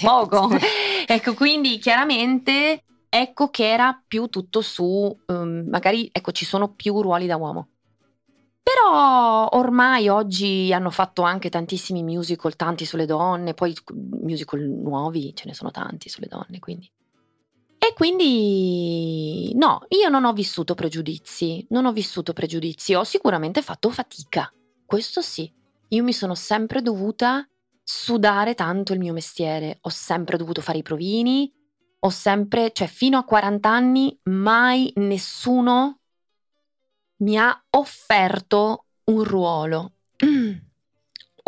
poco. 0.00 0.48
ecco, 1.06 1.34
quindi 1.34 1.78
chiaramente 1.78 2.82
ecco 3.08 3.48
che 3.50 3.68
era 3.70 4.00
più 4.06 4.26
tutto 4.28 4.60
su, 4.60 5.16
ehm, 5.26 5.66
magari 5.68 6.08
ecco 6.12 6.32
ci 6.32 6.44
sono 6.44 6.68
più 6.68 7.00
ruoli 7.00 7.26
da 7.26 7.36
uomo. 7.36 7.68
Però 8.66 9.48
ormai 9.52 10.08
oggi 10.08 10.72
hanno 10.72 10.90
fatto 10.90 11.22
anche 11.22 11.50
tantissimi 11.50 12.02
musical, 12.02 12.56
tanti 12.56 12.84
sulle 12.84 13.06
donne, 13.06 13.54
poi 13.54 13.72
musical 14.22 14.60
nuovi 14.60 15.32
ce 15.36 15.44
ne 15.46 15.54
sono 15.54 15.70
tanti 15.70 16.08
sulle 16.08 16.26
donne, 16.26 16.58
quindi. 16.58 16.90
E 17.78 17.92
quindi 17.94 19.52
no, 19.54 19.84
io 19.90 20.08
non 20.08 20.24
ho 20.24 20.32
vissuto 20.32 20.74
pregiudizi, 20.74 21.64
non 21.70 21.86
ho 21.86 21.92
vissuto 21.92 22.32
pregiudizi, 22.32 22.94
ho 22.94 23.04
sicuramente 23.04 23.62
fatto 23.62 23.88
fatica, 23.90 24.52
questo 24.84 25.20
sì. 25.20 25.48
Io 25.90 26.02
mi 26.02 26.12
sono 26.12 26.34
sempre 26.34 26.82
dovuta 26.82 27.48
sudare 27.84 28.54
tanto 28.54 28.92
il 28.92 28.98
mio 28.98 29.12
mestiere, 29.12 29.78
ho 29.80 29.90
sempre 29.90 30.36
dovuto 30.36 30.60
fare 30.60 30.78
i 30.78 30.82
provini, 30.82 31.54
ho 32.00 32.10
sempre, 32.10 32.72
cioè 32.72 32.88
fino 32.88 33.16
a 33.16 33.24
40 33.24 33.68
anni 33.68 34.18
mai 34.24 34.92
nessuno 34.96 36.00
mi 37.18 37.38
ha 37.38 37.58
offerto 37.70 38.84
un 39.04 39.22
ruolo. 39.24 39.92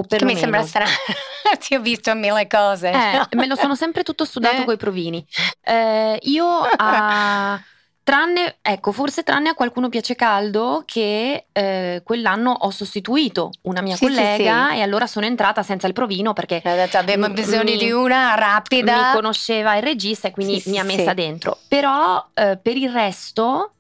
O 0.01 0.05
Che 0.07 0.25
mi 0.25 0.37
sembra 0.37 0.63
strano. 0.63 0.93
Ti 1.59 1.75
ho 1.75 1.81
visto 1.81 2.15
mille 2.15 2.47
cose. 2.47 2.91
Eh, 2.91 3.27
me 3.37 3.49
lo 3.49 3.57
sono 3.57 3.75
sempre 3.75 4.05
tutto 4.05 4.25
sudato 4.25 4.63
Eh. 4.63 4.65
coi 4.65 4.77
provini. 4.77 5.27
Eh, 5.61 6.17
io 6.23 6.47
a... 6.47 7.61
Tranne, 8.09 8.57
ecco, 8.63 8.93
forse 8.93 9.23
tranne 9.25 9.51
a 9.51 9.55
qualcuno 9.55 9.89
piace 9.91 10.15
caldo 10.15 10.83
che 10.87 11.47
eh, 11.53 12.01
quell'anno 12.05 12.53
ho 12.53 12.71
sostituito 12.71 13.51
una 13.63 13.83
mia 13.83 13.97
Sì, 13.97 14.07
sì, 14.07 14.11
collega 14.15 14.69
sì. 14.71 14.77
e 14.77 14.81
allora 14.83 15.07
sono 15.07 15.27
entrata 15.27 15.63
senza 15.63 15.87
il 15.89 15.93
provino 15.93 16.33
perché 16.33 16.63
Ha 16.65 16.75
detto 16.75 16.97
abbiamo 16.97 17.29
bisogno 17.29 17.65
mi- 17.73 17.77
di 17.77 17.91
una 17.91 18.35
rapida. 18.35 19.09
mi 19.09 19.13
conosceva 19.15 19.75
il 19.77 19.83
regista 19.83 20.29
e 20.29 20.31
quindi 20.31 20.59
Sì, 20.61 20.71
mi 20.71 20.79
ha 20.79 20.85
sì, 20.89 20.97
messa 20.97 21.11
sì. 21.11 21.15
dentro. 21.17 21.59
Però 21.69 22.25
eh, 22.33 22.57
per 22.57 22.77
il 22.79 22.89
resto, 22.91 23.73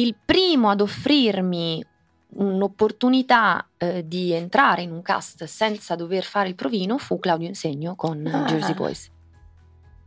il 0.00 0.14
primo 0.24 0.70
ad 0.70 0.80
offrirmi 0.80 1.84
un'opportunità 2.32 3.66
eh, 3.76 4.06
di 4.06 4.32
entrare 4.32 4.82
in 4.82 4.92
un 4.92 5.02
cast 5.02 5.44
senza 5.44 5.94
dover 5.96 6.22
fare 6.22 6.48
il 6.48 6.54
provino 6.54 6.96
fu 6.98 7.18
Claudio 7.18 7.48
Insegno 7.48 7.94
con 7.96 8.24
Ah. 8.26 8.44
Jersey 8.44 8.74
Boys. 8.74 9.10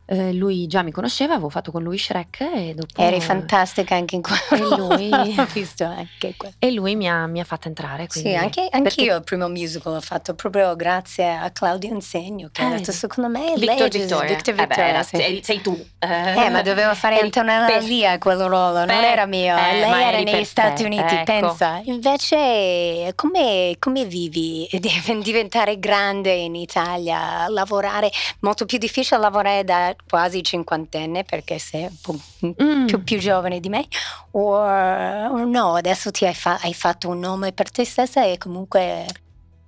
Eh, 0.05 0.33
lui 0.33 0.67
già 0.67 0.81
mi 0.81 0.91
conosceva, 0.91 1.33
avevo 1.33 1.49
fatto 1.49 1.71
con 1.71 1.81
lui 1.81 1.97
Shrek 1.97 2.41
e 2.41 2.73
dopo... 2.75 3.01
Eri 3.01 3.21
fantastica 3.21 3.95
anche 3.95 4.15
in 4.15 4.21
quello. 4.21 4.97
E 4.97 4.97
lui- 5.07 5.33
Ho 5.39 5.47
visto 5.53 5.85
anche 5.85 6.33
quello. 6.35 6.53
E 6.59 6.71
lui 6.71 6.95
mi 6.95 7.07
ha, 7.09 7.25
mi 7.25 7.39
ha 7.39 7.45
fatta 7.45 7.69
entrare. 7.69 8.07
Quindi, 8.07 8.29
Sì, 8.31 8.35
anche, 8.35 8.67
perché- 8.69 8.77
anch'io 8.89 9.15
il 9.15 9.23
primo 9.23 9.47
musical 9.47 9.93
l'ho 9.93 10.01
fatto 10.01 10.33
proprio 10.35 10.75
grazie 10.75 11.33
a 11.33 11.49
Claudio 11.51 11.89
Insegno, 11.93 12.49
che 12.51 12.61
Eh, 12.61 12.65
ha 12.65 12.69
detto 12.69 12.91
secondo 12.91 13.29
me 13.29 13.53
Victor 13.55 13.77
lei 13.77 13.89
Victoria. 13.89 14.29
Victor 14.35 14.53
Eh 14.53 14.57
beh, 14.57 14.65
Victoria, 14.67 15.03
sì. 15.03 15.39
sei, 15.41 15.61
tu. 15.61 15.85
Eh, 15.99 16.49
ma 16.49 16.61
dovevo 16.61 16.93
fare 16.95 17.19
Antonella 17.23 17.77
Lia 17.77 18.17
quel 18.17 18.37
ruolo, 18.39 18.79
non 18.79 18.87
per- 18.87 19.03
era 19.05 19.25
mio. 19.25 19.55
eh, 19.57 19.79
Lei 19.79 20.03
era 20.03 20.19
negli 20.19 20.43
Stati 20.43 20.83
Uniti, 20.83 21.13
ecco. 21.15 21.23
pensa. 21.23 21.81
Invece, 21.85 23.13
come, 23.15 23.75
come 23.79 24.05
vivi 24.05 24.67
di 24.79 24.91
diventare 25.21 25.79
grande 25.79 26.31
in 26.33 26.55
Italia? 26.55 27.47
Lavorare, 27.47 28.11
molto 28.41 28.65
più 28.65 28.77
difficile 28.77 29.19
lavorare 29.19 29.63
da 29.63 29.92
quasi 30.07 30.43
cinquantenne 30.43 31.23
perché 31.23 31.59
sei 31.59 31.89
Mm. 32.45 32.85
più, 32.85 33.03
più 33.03 33.17
giovane 33.19 33.59
di 33.59 33.69
me, 33.69 33.85
o, 34.31 35.45
no, 35.45 35.75
adesso 35.75 36.11
ti 36.11 36.25
hai, 36.25 36.33
fa- 36.33 36.59
hai 36.61 36.73
fatto 36.73 37.09
un 37.09 37.19
nome 37.19 37.51
per 37.53 37.71
te 37.71 37.85
stessa 37.85 38.23
e 38.25 38.37
comunque 38.37 39.05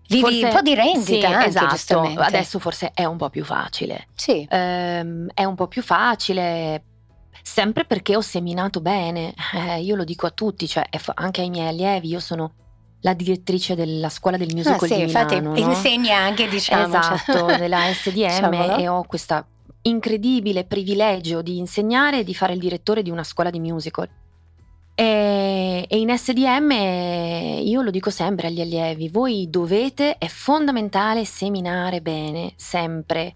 vivi 0.08 0.22
Forse- 0.22 0.46
un 0.46 0.52
po' 0.52 0.62
di 0.62 0.74
rendita 0.76 1.28
sì, 1.28 1.34
anche, 1.34 1.48
esatto. 1.48 2.02
Adesso 2.18 2.60
forse 2.60 2.92
è 2.94 3.06
un 3.06 3.18
po' 3.18 3.30
più 3.30 3.44
facile. 3.44 4.08
Sì. 4.14 4.46
Ehm, 4.50 5.30
è 5.34 5.44
un 5.46 5.56
po' 5.56 5.68
più 5.68 5.82
facile. 5.82 6.84
Sempre 7.42 7.86
perché 7.86 8.16
ho 8.16 8.22
seminato 8.22 8.82
bene, 8.82 9.34
Eh, 9.54 9.82
io 9.82 9.96
lo 9.96 10.04
dico 10.04 10.26
a 10.26 10.32
tutti, 10.32 10.68
cioè 10.68 10.88
anche 11.16 11.42
ai 11.42 11.50
miei 11.50 11.68
allievi, 11.68 12.08
io 12.10 12.20
sono 12.20 12.54
la 13.02 13.14
direttrice 13.14 13.76
della 13.76 14.10
scuola 14.10 14.36
del 14.38 14.50
Ah, 14.50 14.56
musical 14.56 14.88
sì, 14.88 14.96
di 14.96 15.02
infatti 15.02 15.36
Milano, 15.40 15.60
no? 15.60 15.68
insegna 15.70 16.18
anche, 16.18 16.48
diciamo. 16.48 16.92
cioè. 17.02 17.14
Esatto, 17.14 17.46
della 17.58 17.94
SDM 17.94 18.54
e 18.80 18.88
ho 18.88 19.04
questo 19.04 19.46
incredibile 19.88 20.66
privilegio 20.66 21.42
di 21.42 21.58
insegnare 21.58 22.20
e 22.20 22.24
di 22.24 22.34
fare 22.34 22.54
il 22.54 22.60
direttore 22.60 23.02
di 23.02 23.10
una 23.10 23.24
scuola 23.24 23.50
di 23.50 23.60
musical. 23.60 24.10
E, 24.96 25.86
e 25.88 26.00
in 26.00 26.16
SDM 26.16 26.72
io 27.64 27.82
lo 27.82 27.92
dico 27.92 28.10
sempre 28.10 28.48
agli 28.48 28.62
allievi, 28.62 29.10
voi 29.10 29.50
dovete, 29.50 30.18
è 30.18 30.28
fondamentale 30.28 31.26
seminare 31.26 32.02
bene, 32.02 32.54
sempre. 32.56 33.36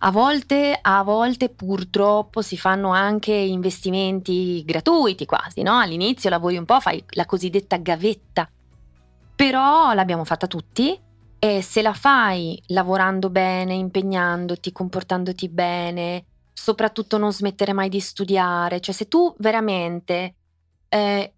A 0.00 0.12
volte, 0.12 0.78
a 0.80 1.02
volte 1.02 1.48
purtroppo 1.48 2.40
si 2.40 2.56
fanno 2.56 2.90
anche 2.90 3.32
investimenti 3.32 4.62
gratuiti 4.64 5.26
quasi, 5.26 5.62
no? 5.62 5.78
All'inizio 5.78 6.30
lavori 6.30 6.56
un 6.56 6.64
po', 6.64 6.78
fai 6.78 7.02
la 7.10 7.26
cosiddetta 7.26 7.78
gavetta, 7.78 8.48
però 9.34 9.92
l'abbiamo 9.94 10.24
fatta 10.24 10.46
tutti 10.46 11.06
e 11.38 11.62
se 11.62 11.82
la 11.82 11.92
fai 11.92 12.60
lavorando 12.68 13.30
bene, 13.30 13.74
impegnandoti, 13.74 14.72
comportandoti 14.72 15.48
bene, 15.48 16.24
soprattutto 16.52 17.18
non 17.18 17.32
smettere 17.32 17.72
mai 17.72 17.88
di 17.88 18.00
studiare, 18.00 18.80
cioè 18.80 18.94
se 18.94 19.06
tu 19.06 19.32
veramente 19.38 20.34
eh, 20.88 21.34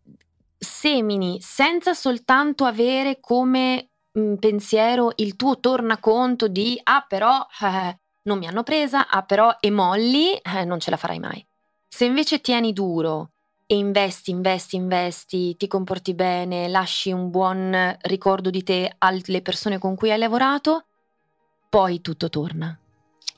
semini 0.58 1.40
senza 1.40 1.94
soltanto 1.94 2.64
avere 2.64 3.20
come 3.20 3.90
mh, 4.12 4.34
pensiero 4.34 5.12
il 5.16 5.36
tuo 5.36 5.60
tornaconto 5.60 6.48
di 6.48 6.78
ah 6.82 7.04
però 7.06 7.46
eh, 7.62 7.98
non 8.22 8.38
mi 8.38 8.46
hanno 8.46 8.62
presa, 8.62 9.08
ah 9.08 9.22
però 9.22 9.56
e 9.60 9.70
molli, 9.70 10.34
eh, 10.34 10.64
non 10.64 10.80
ce 10.80 10.90
la 10.90 10.96
farai 10.96 11.18
mai. 11.18 11.44
Se 11.88 12.04
invece 12.04 12.40
tieni 12.40 12.72
duro 12.72 13.32
e 13.70 13.76
investi, 13.76 14.32
investi, 14.32 14.74
investi, 14.74 15.56
ti 15.56 15.68
comporti 15.68 16.12
bene, 16.12 16.66
lasci 16.66 17.12
un 17.12 17.30
buon 17.30 17.96
ricordo 18.00 18.50
di 18.50 18.64
te 18.64 18.92
alle 18.98 19.42
persone 19.42 19.78
con 19.78 19.94
cui 19.94 20.10
hai 20.10 20.18
lavorato, 20.18 20.86
poi 21.68 22.00
tutto 22.00 22.28
torna. 22.28 22.76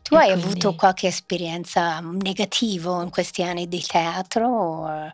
Tu 0.01 0.15
E 0.15 0.17
hai 0.17 0.31
quindi- 0.31 0.43
avuto 0.47 0.75
qualche 0.75 1.09
esperienza 1.09 2.01
negativa 2.01 3.03
in 3.03 3.11
questi 3.11 3.43
anni 3.43 3.69
di 3.69 3.83
teatro? 3.87 4.49
o- 4.49 5.13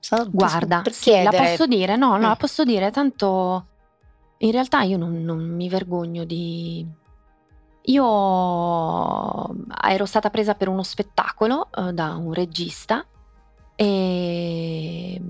Solo 0.00 0.26
Guarda, 0.30 0.82
sì, 0.90 1.22
la 1.22 1.30
posso 1.30 1.66
dire? 1.66 1.96
No, 1.96 2.10
no, 2.10 2.18
Mm. 2.18 2.22
la 2.28 2.36
posso 2.36 2.62
dire, 2.62 2.90
tanto 2.90 3.66
in 4.36 4.50
realtà 4.50 4.82
io 4.82 4.98
non, 4.98 5.22
non 5.24 5.38
mi 5.48 5.70
vergogno 5.70 6.24
di... 6.24 6.86
Io 7.88 8.04
ero 9.82 10.04
stata 10.04 10.28
presa 10.28 10.54
per 10.54 10.68
uno 10.68 10.82
spettacolo 10.82 11.68
eh, 11.74 11.92
da 11.94 12.14
un 12.16 12.34
regista 12.34 13.02
e... 13.76 15.20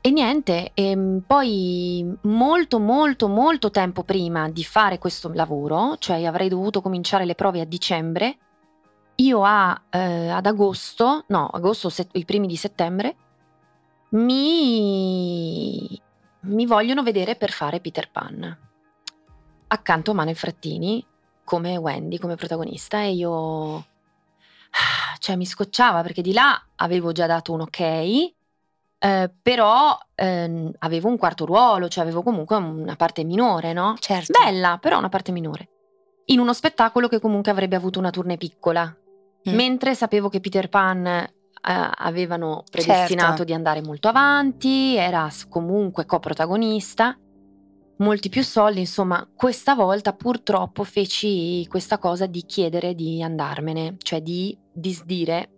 E 0.00 0.10
niente, 0.10 0.70
e 0.74 1.20
poi 1.26 2.16
molto 2.22 2.78
molto 2.78 3.28
molto 3.28 3.70
tempo 3.70 4.04
prima 4.04 4.48
di 4.48 4.64
fare 4.64 4.98
questo 4.98 5.30
lavoro, 5.34 5.96
cioè 5.98 6.24
avrei 6.24 6.48
dovuto 6.48 6.80
cominciare 6.80 7.26
le 7.26 7.34
prove 7.34 7.60
a 7.60 7.66
dicembre, 7.66 8.38
io 9.16 9.42
a, 9.44 9.78
eh, 9.90 10.28
ad 10.28 10.46
agosto, 10.46 11.24
no, 11.28 11.46
agosto, 11.48 11.90
set- 11.90 12.16
i 12.16 12.24
primi 12.24 12.46
di 12.46 12.56
settembre, 12.56 13.16
mi, 14.10 16.00
mi 16.40 16.66
vogliono 16.66 17.02
vedere 17.02 17.34
per 17.34 17.50
fare 17.50 17.80
Peter 17.80 18.10
Pan. 18.10 18.58
Accanto 19.66 20.12
a 20.12 20.14
Manel 20.14 20.36
Frattini 20.36 21.04
come 21.44 21.76
Wendy, 21.76 22.18
come 22.18 22.36
protagonista 22.36 23.02
e 23.02 23.12
io... 23.12 23.84
Cioè 25.18 25.36
mi 25.36 25.46
scocciava 25.46 26.02
perché 26.02 26.22
di 26.22 26.32
là 26.32 26.60
avevo 26.76 27.12
già 27.12 27.26
dato 27.26 27.52
un 27.52 27.62
ok, 27.62 27.80
eh, 27.80 29.30
però 29.42 29.98
ehm, 30.14 30.72
avevo 30.78 31.08
un 31.08 31.16
quarto 31.16 31.44
ruolo, 31.44 31.88
cioè 31.88 32.02
avevo 32.02 32.22
comunque 32.22 32.56
una 32.56 32.96
parte 32.96 33.24
minore, 33.24 33.72
no? 33.72 33.96
Certo. 33.98 34.32
Bella, 34.42 34.78
però 34.80 34.98
una 34.98 35.08
parte 35.08 35.32
minore. 35.32 35.68
In 36.26 36.40
uno 36.40 36.52
spettacolo 36.52 37.08
che 37.08 37.20
comunque 37.20 37.50
avrebbe 37.50 37.76
avuto 37.76 37.98
una 37.98 38.10
tournée 38.10 38.36
piccola. 38.36 38.84
Mm. 39.48 39.54
Mentre 39.54 39.94
sapevo 39.94 40.28
che 40.28 40.40
Peter 40.40 40.68
Pan 40.68 41.06
eh, 41.06 41.30
avevano 41.62 42.64
predestinato 42.70 43.28
Certo. 43.28 43.44
di 43.44 43.54
andare 43.54 43.82
molto 43.82 44.08
avanti, 44.08 44.96
era 44.96 45.28
comunque 45.48 46.04
coprotagonista, 46.04 47.16
molti 47.98 48.28
più 48.28 48.42
soldi, 48.42 48.80
insomma, 48.80 49.28
questa 49.34 49.74
volta 49.74 50.12
purtroppo 50.12 50.84
feci 50.84 51.66
questa 51.68 51.98
cosa 51.98 52.26
di 52.26 52.42
chiedere 52.44 52.94
di 52.94 53.22
andarmene, 53.22 53.96
cioè 53.98 54.20
di 54.20 54.56
disdire 54.72 55.50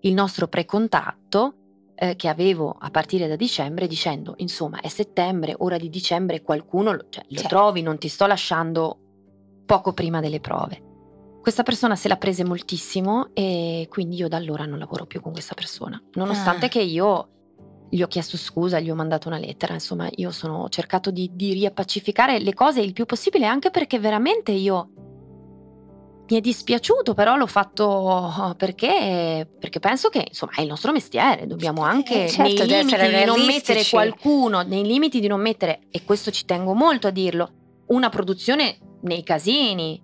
il 0.00 0.14
nostro 0.14 0.48
precontatto 0.48 1.54
eh, 1.94 2.16
che 2.16 2.28
avevo 2.28 2.74
a 2.78 2.90
partire 2.90 3.28
da 3.28 3.36
dicembre 3.36 3.86
dicendo, 3.86 4.34
insomma, 4.38 4.80
è 4.80 4.88
settembre, 4.88 5.54
ora 5.58 5.76
di 5.76 5.90
dicembre 5.90 6.42
qualcuno 6.42 6.92
lo, 6.92 7.06
cioè, 7.10 7.24
lo 7.28 7.40
Certo. 7.40 7.48
trovi, 7.48 7.82
non 7.82 7.98
ti 7.98 8.08
sto 8.08 8.26
lasciando 8.26 8.98
poco 9.66 9.92
prima 9.92 10.20
delle 10.20 10.40
prove. 10.40 10.88
Questa 11.42 11.62
persona 11.62 11.96
se 11.96 12.08
l'ha 12.08 12.16
prese 12.16 12.44
moltissimo 12.44 13.30
e 13.34 13.86
quindi 13.88 14.16
io 14.16 14.28
da 14.28 14.36
allora 14.36 14.64
non 14.66 14.78
lavoro 14.78 15.06
più 15.06 15.20
con 15.20 15.32
questa 15.32 15.54
persona, 15.54 16.00
nonostante 16.14 16.66
Ah. 16.66 16.68
che 16.68 16.80
io 16.80 17.28
gli 17.90 18.02
ho 18.02 18.06
chiesto 18.06 18.36
scusa, 18.36 18.78
gli 18.78 18.88
ho 18.88 18.94
mandato 18.94 19.28
una 19.28 19.38
lettera, 19.38 19.74
insomma 19.74 20.08
io 20.14 20.30
sono, 20.30 20.62
ho 20.62 20.68
cercato 20.68 21.10
di, 21.10 21.30
di 21.34 21.52
riappacificare 21.52 22.38
le 22.38 22.54
cose 22.54 22.80
il 22.80 22.92
più 22.92 23.04
possibile 23.04 23.46
anche 23.46 23.70
perché 23.70 23.98
veramente 23.98 24.52
io 24.52 24.90
mi 26.28 26.36
è 26.36 26.40
dispiaciuto, 26.40 27.12
però 27.12 27.34
l'ho 27.34 27.48
fatto 27.48 28.54
perché, 28.56 29.48
perché 29.58 29.80
penso 29.80 30.08
che 30.10 30.26
insomma 30.28 30.52
è 30.54 30.60
il 30.60 30.68
nostro 30.68 30.92
mestiere, 30.92 31.48
dobbiamo 31.48 31.82
anche 31.82 32.26
Eh, 32.26 32.28
certo, 32.28 32.64
nei 32.64 32.68
limiti 32.68 33.08
di 33.08 33.24
non 33.24 33.44
mettere 33.44 33.84
qualcuno, 33.90 34.62
nei 34.62 34.86
limiti 34.86 35.18
di 35.18 35.26
non 35.26 35.40
mettere, 35.40 35.80
e 35.90 36.04
questo 36.04 36.30
ci 36.30 36.44
tengo 36.44 36.72
molto 36.72 37.08
a 37.08 37.10
dirlo, 37.10 37.50
una 37.88 38.08
produzione 38.10 38.78
nei 39.02 39.24
casini. 39.24 40.00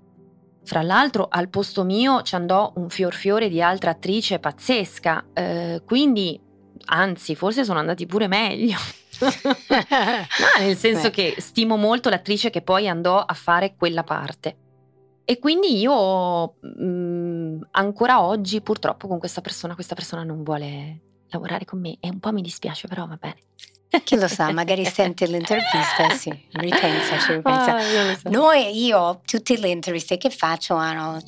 Fra 0.65 0.83
l'altro 0.83 1.29
al 1.31 1.49
posto 1.49 1.85
mio 1.85 2.23
ci 2.23 2.35
andò 2.35 2.73
un 2.75 2.89
fior 2.89 3.15
fiore 3.15 3.49
di 3.49 3.63
altra 3.63 3.93
attrice 3.93 4.41
pazzesca, 4.41 5.27
eh, 5.33 5.83
quindi 5.87 6.41
anzi 6.87 7.35
forse 7.35 7.65
sono 7.65 7.79
andati 7.79 8.07
pure 8.07 8.27
meglio. 8.27 8.79
No, 9.69 10.65
nel 10.65 10.77
senso 10.77 11.05
Beh. 11.05 11.11
che 11.11 11.35
stimo 11.39 11.77
molto 11.77 12.11
l'attrice 12.11 12.51
che 12.51 12.61
poi 12.61 12.87
andò 12.87 13.19
a 13.19 13.33
fare 13.33 13.75
quella 13.75 14.05
parte. 14.05 14.57
E 15.25 15.39
quindi 15.39 15.79
io 15.79 16.55
mm, 16.65 17.63
ancora 17.73 18.23
oggi 18.23 18.61
purtroppo 18.61 19.09
con 19.09 19.19
questa 19.19 19.41
persona, 19.41 19.75
questa 19.75 19.95
persona 19.95 20.23
non 20.23 20.43
vuole 20.43 21.01
lavorare 21.29 21.65
con 21.65 21.81
me 21.81 21.97
e 21.99 22.09
un 22.11 22.21
po' 22.21 22.33
mi 22.33 22.43
dispiace, 22.43 22.87
però 22.89 23.07
va 23.07 23.17
bene. 23.19 23.39
Chi 24.05 24.17
lo 24.17 24.29
sa, 24.29 24.53
magari 24.53 24.85
sente 24.85 25.27
l'intervista, 25.27 26.11
sì, 26.15 26.31
ripensa. 26.53 27.41
Ah, 27.43 27.73
non 27.73 28.07
lo 28.09 28.17
so. 28.17 28.29
Noi, 28.29 28.85
io, 28.85 29.21
tutte 29.25 29.57
le 29.59 29.69
interviste 29.69 30.17
che 30.19 30.31
faccio 30.31 30.75
hanno, 30.75 31.19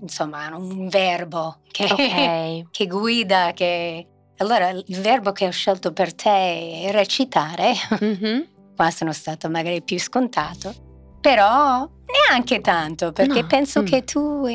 insomma, 0.00 0.44
hanno 0.44 0.58
un 0.58 0.88
verbo 0.88 1.58
che, 1.70 1.84
Ok. 1.84 2.70
che 2.70 2.86
guida, 2.86 3.52
che... 3.54 4.06
Allora, 4.42 4.70
il 4.70 5.00
verbo 5.00 5.30
che 5.30 5.46
ho 5.46 5.52
scelto 5.52 5.92
per 5.92 6.12
te 6.14 6.82
è 6.82 6.90
recitare, 6.90 7.74
Mhm. 8.00 8.46
qua 8.74 8.90
sono 8.90 9.12
stato 9.12 9.48
magari 9.48 9.82
più 9.82 9.98
scontato, 10.00 10.74
però 11.20 11.88
neanche 12.28 12.60
tanto, 12.60 13.12
perché 13.12 13.42
No, 13.42 13.46
penso 13.46 13.82
mm. 13.82 13.84
che 13.84 14.02
tu 14.02 14.46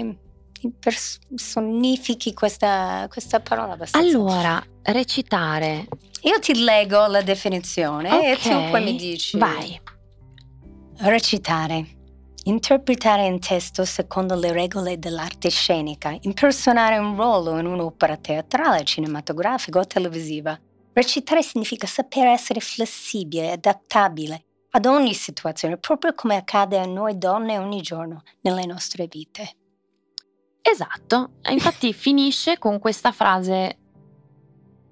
impersonifichi 0.60 2.34
questa, 2.34 3.08
questa 3.10 3.40
parola 3.40 3.74
abbastanza. 3.74 4.06
Allora, 4.08 4.62
recitare. 4.84 5.88
Io 6.24 6.38
ti 6.40 6.62
leggo 6.62 7.08
la 7.08 7.22
definizione 7.22 8.12
okay. 8.12 8.32
e 8.32 8.38
tu 8.38 8.70
poi 8.70 8.84
mi 8.84 8.96
dici. 8.98 9.38
Vai. 9.38 9.80
Recitare. 10.98 11.97
Interpretare 12.48 13.28
un 13.28 13.40
testo 13.40 13.84
secondo 13.84 14.34
le 14.36 14.54
regole 14.54 14.98
dell'arte 14.98 15.50
scenica, 15.50 16.16
impersonare 16.22 16.98
un 16.98 17.14
ruolo 17.14 17.60
in 17.60 17.66
un'opera 17.66 18.16
teatrale, 18.16 18.86
cinematografica 18.86 19.80
o 19.80 19.86
televisiva. 19.86 20.58
Recitare 20.94 21.44
significa 21.44 21.88
sapere 21.88 22.32
essere 22.32 22.62
flessibile 22.62 23.48
e 23.48 23.52
adattabile 23.52 24.46
ad 24.72 24.86
ogni 24.86 25.14
situazione, 25.14 25.76
proprio 25.76 26.14
come 26.14 26.38
accade 26.38 26.80
a 26.80 26.86
noi 26.86 27.18
donne 27.18 27.58
ogni 27.58 27.82
giorno 27.82 28.24
nelle 28.44 28.66
nostre 28.66 29.08
vite. 29.08 29.56
Esatto, 30.62 31.32
infatti 31.50 31.92
finisce 31.92 32.58
con 32.60 32.80
questa 32.80 33.12
frase 33.12 33.78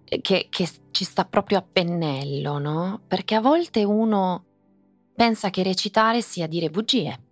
che, 0.03 0.47
che 0.49 0.69
ci 0.91 1.05
sta 1.05 1.23
proprio 1.23 1.59
a 1.59 1.65
pennello, 1.71 2.57
no? 2.57 2.99
Perché 3.07 3.35
a 3.35 3.41
volte 3.41 3.85
uno 3.85 4.43
pensa 5.15 5.49
che 5.49 5.63
recitare 5.63 6.21
sia 6.21 6.47
dire 6.47 6.69
bugie, 6.69 7.23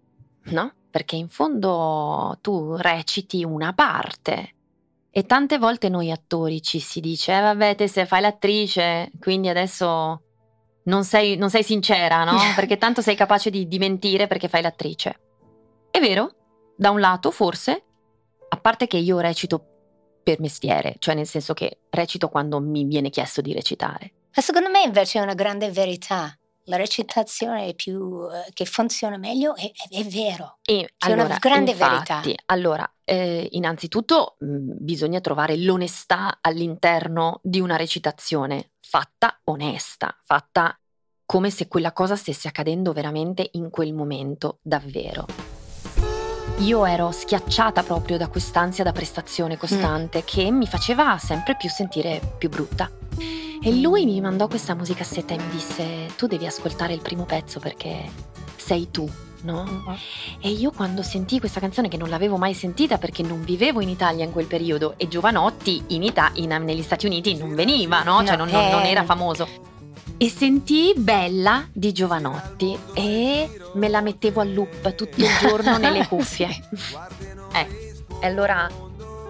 no? 0.45 0.73
Perché 0.89 1.15
in 1.15 1.29
fondo 1.29 2.37
tu 2.41 2.75
reciti 2.75 3.43
una 3.43 3.73
parte. 3.73 4.55
E 5.09 5.23
tante 5.25 5.57
volte 5.57 5.89
noi 5.89 6.11
attori 6.11 6.61
ci 6.61 6.79
si 6.79 6.99
dice, 6.99 7.37
eh 7.37 7.41
vabbè, 7.41 7.75
te 7.75 7.87
se 7.87 8.05
fai 8.05 8.21
l'attrice, 8.21 9.11
quindi 9.19 9.47
adesso 9.47 10.21
non 10.85 11.03
sei, 11.03 11.35
non 11.35 11.49
sei 11.49 11.63
sincera, 11.63 12.23
no? 12.23 12.37
Perché 12.55 12.77
tanto 12.77 13.01
sei 13.01 13.15
capace 13.15 13.49
di, 13.49 13.67
di 13.67 13.77
mentire 13.77 14.27
perché 14.27 14.47
fai 14.47 14.61
l'attrice. 14.61 15.19
È 15.89 15.99
vero, 15.99 16.35
da 16.75 16.89
un 16.89 16.99
lato 16.99 17.31
forse, 17.31 17.83
a 18.49 18.57
parte 18.57 18.87
che 18.87 18.97
io 18.97 19.19
recito 19.19 19.67
per 20.23 20.39
mestiere, 20.39 20.95
cioè 20.99 21.15
nel 21.15 21.27
senso 21.27 21.53
che 21.53 21.81
recito 21.89 22.29
quando 22.29 22.59
mi 22.59 22.85
viene 22.85 23.09
chiesto 23.09 23.41
di 23.41 23.53
recitare. 23.53 24.13
Ma 24.35 24.41
secondo 24.41 24.69
me 24.69 24.81
invece 24.81 25.19
è 25.19 25.21
una 25.21 25.35
grande 25.35 25.69
verità. 25.69 26.35
La 26.65 26.77
recitazione 26.77 27.73
più, 27.73 28.25
eh, 28.31 28.51
che 28.53 28.65
funziona 28.65 29.17
meglio 29.17 29.55
è, 29.55 29.69
è, 29.69 29.99
è 29.99 30.03
vero. 30.05 30.59
E 30.63 30.93
C'è 30.97 31.11
allora, 31.11 31.25
una 31.25 31.37
grande 31.39 31.71
infatti, 31.71 32.27
verità. 32.27 32.43
Allora, 32.45 32.93
eh, 33.03 33.47
innanzitutto 33.51 34.37
mh, 34.39 34.75
bisogna 34.79 35.19
trovare 35.19 35.57
l'onestà 35.57 36.37
all'interno 36.39 37.39
di 37.43 37.59
una 37.59 37.75
recitazione 37.75 38.71
fatta 38.79 39.39
onesta, 39.45 40.17
fatta 40.23 40.77
come 41.25 41.49
se 41.49 41.67
quella 41.67 41.91
cosa 41.91 42.15
stesse 42.15 42.47
accadendo 42.47 42.93
veramente 42.93 43.49
in 43.53 43.69
quel 43.69 43.93
momento, 43.93 44.59
davvero. 44.61 45.25
Io 46.59 46.85
ero 46.85 47.11
schiacciata 47.11 47.83
proprio 47.83 48.17
da 48.17 48.27
quest'ansia 48.27 48.83
da 48.83 48.91
prestazione 48.91 49.57
costante 49.57 50.19
mm. 50.19 50.25
che 50.25 50.51
mi 50.51 50.67
faceva 50.67 51.17
sempre 51.17 51.57
più 51.57 51.69
sentire 51.69 52.21
più 52.37 52.49
brutta. 52.49 52.89
E 53.61 53.75
lui 53.75 54.05
mi 54.05 54.19
mandò 54.21 54.47
questa 54.47 54.75
musicassetta 54.75 55.33
e 55.33 55.37
mi 55.37 55.49
disse: 55.49 56.07
Tu 56.15 56.27
devi 56.27 56.45
ascoltare 56.45 56.93
il 56.93 57.01
primo 57.01 57.25
pezzo 57.25 57.59
perché 57.59 58.09
sei 58.55 58.89
tu, 58.91 59.09
no? 59.41 59.61
Uh-huh. 59.61 59.95
E 60.39 60.49
io 60.49 60.71
quando 60.71 61.01
sentii 61.01 61.39
questa 61.39 61.59
canzone, 61.59 61.87
che 61.87 61.97
non 61.97 62.09
l'avevo 62.09 62.37
mai 62.37 62.53
sentita 62.53 62.97
perché 62.97 63.23
non 63.23 63.43
vivevo 63.43 63.81
in 63.81 63.89
Italia 63.89 64.25
in 64.25 64.31
quel 64.31 64.47
periodo, 64.47 64.95
e 64.97 65.07
Giovanotti 65.07 65.83
in 65.87 66.03
Ita- 66.03 66.31
in, 66.35 66.49
negli 66.63 66.83
Stati 66.83 67.05
Uniti 67.05 67.35
non 67.35 67.53
veniva, 67.55 68.03
no? 68.03 68.23
Cioè 68.25 68.35
non, 68.35 68.49
non, 68.49 68.69
non 68.69 68.83
era 68.83 69.03
famoso 69.03 69.71
e 70.17 70.29
sentii 70.29 70.93
Bella 70.95 71.67
di 71.71 71.91
Giovanotti 71.91 72.77
e 72.93 73.59
me 73.73 73.89
la 73.89 73.99
mettevo 74.01 74.41
a 74.41 74.43
loop 74.43 74.95
tutto 74.95 75.19
il 75.19 75.27
giorno 75.41 75.77
nelle 75.77 76.05
cuffie. 76.07 76.47
eh, 77.53 77.93
e 78.21 78.27
allora 78.27 78.69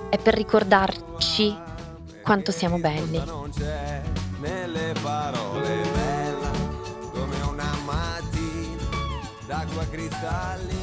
è 0.10 0.18
per 0.18 0.36
ricordarci 0.36 1.56
quanto 2.22 2.52
siamo 2.52 2.78
belli. 2.78 3.22
Parole 5.02 5.82
bella 5.94 6.52
come 7.12 7.42
una 7.50 7.72
mattina 7.86 8.84
d'acqua 9.46 9.86
cristallina. 9.90 10.82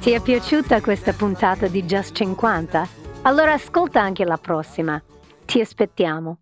Ti 0.00 0.10
è 0.10 0.20
piaciuta 0.20 0.80
questa 0.80 1.12
puntata 1.12 1.66
di 1.68 1.84
Just 1.84 2.14
50? 2.14 2.88
Allora 3.22 3.52
ascolta 3.52 4.00
anche 4.00 4.24
la 4.24 4.38
prossima. 4.38 5.02
Ti 5.44 5.60
aspettiamo. 5.60 6.38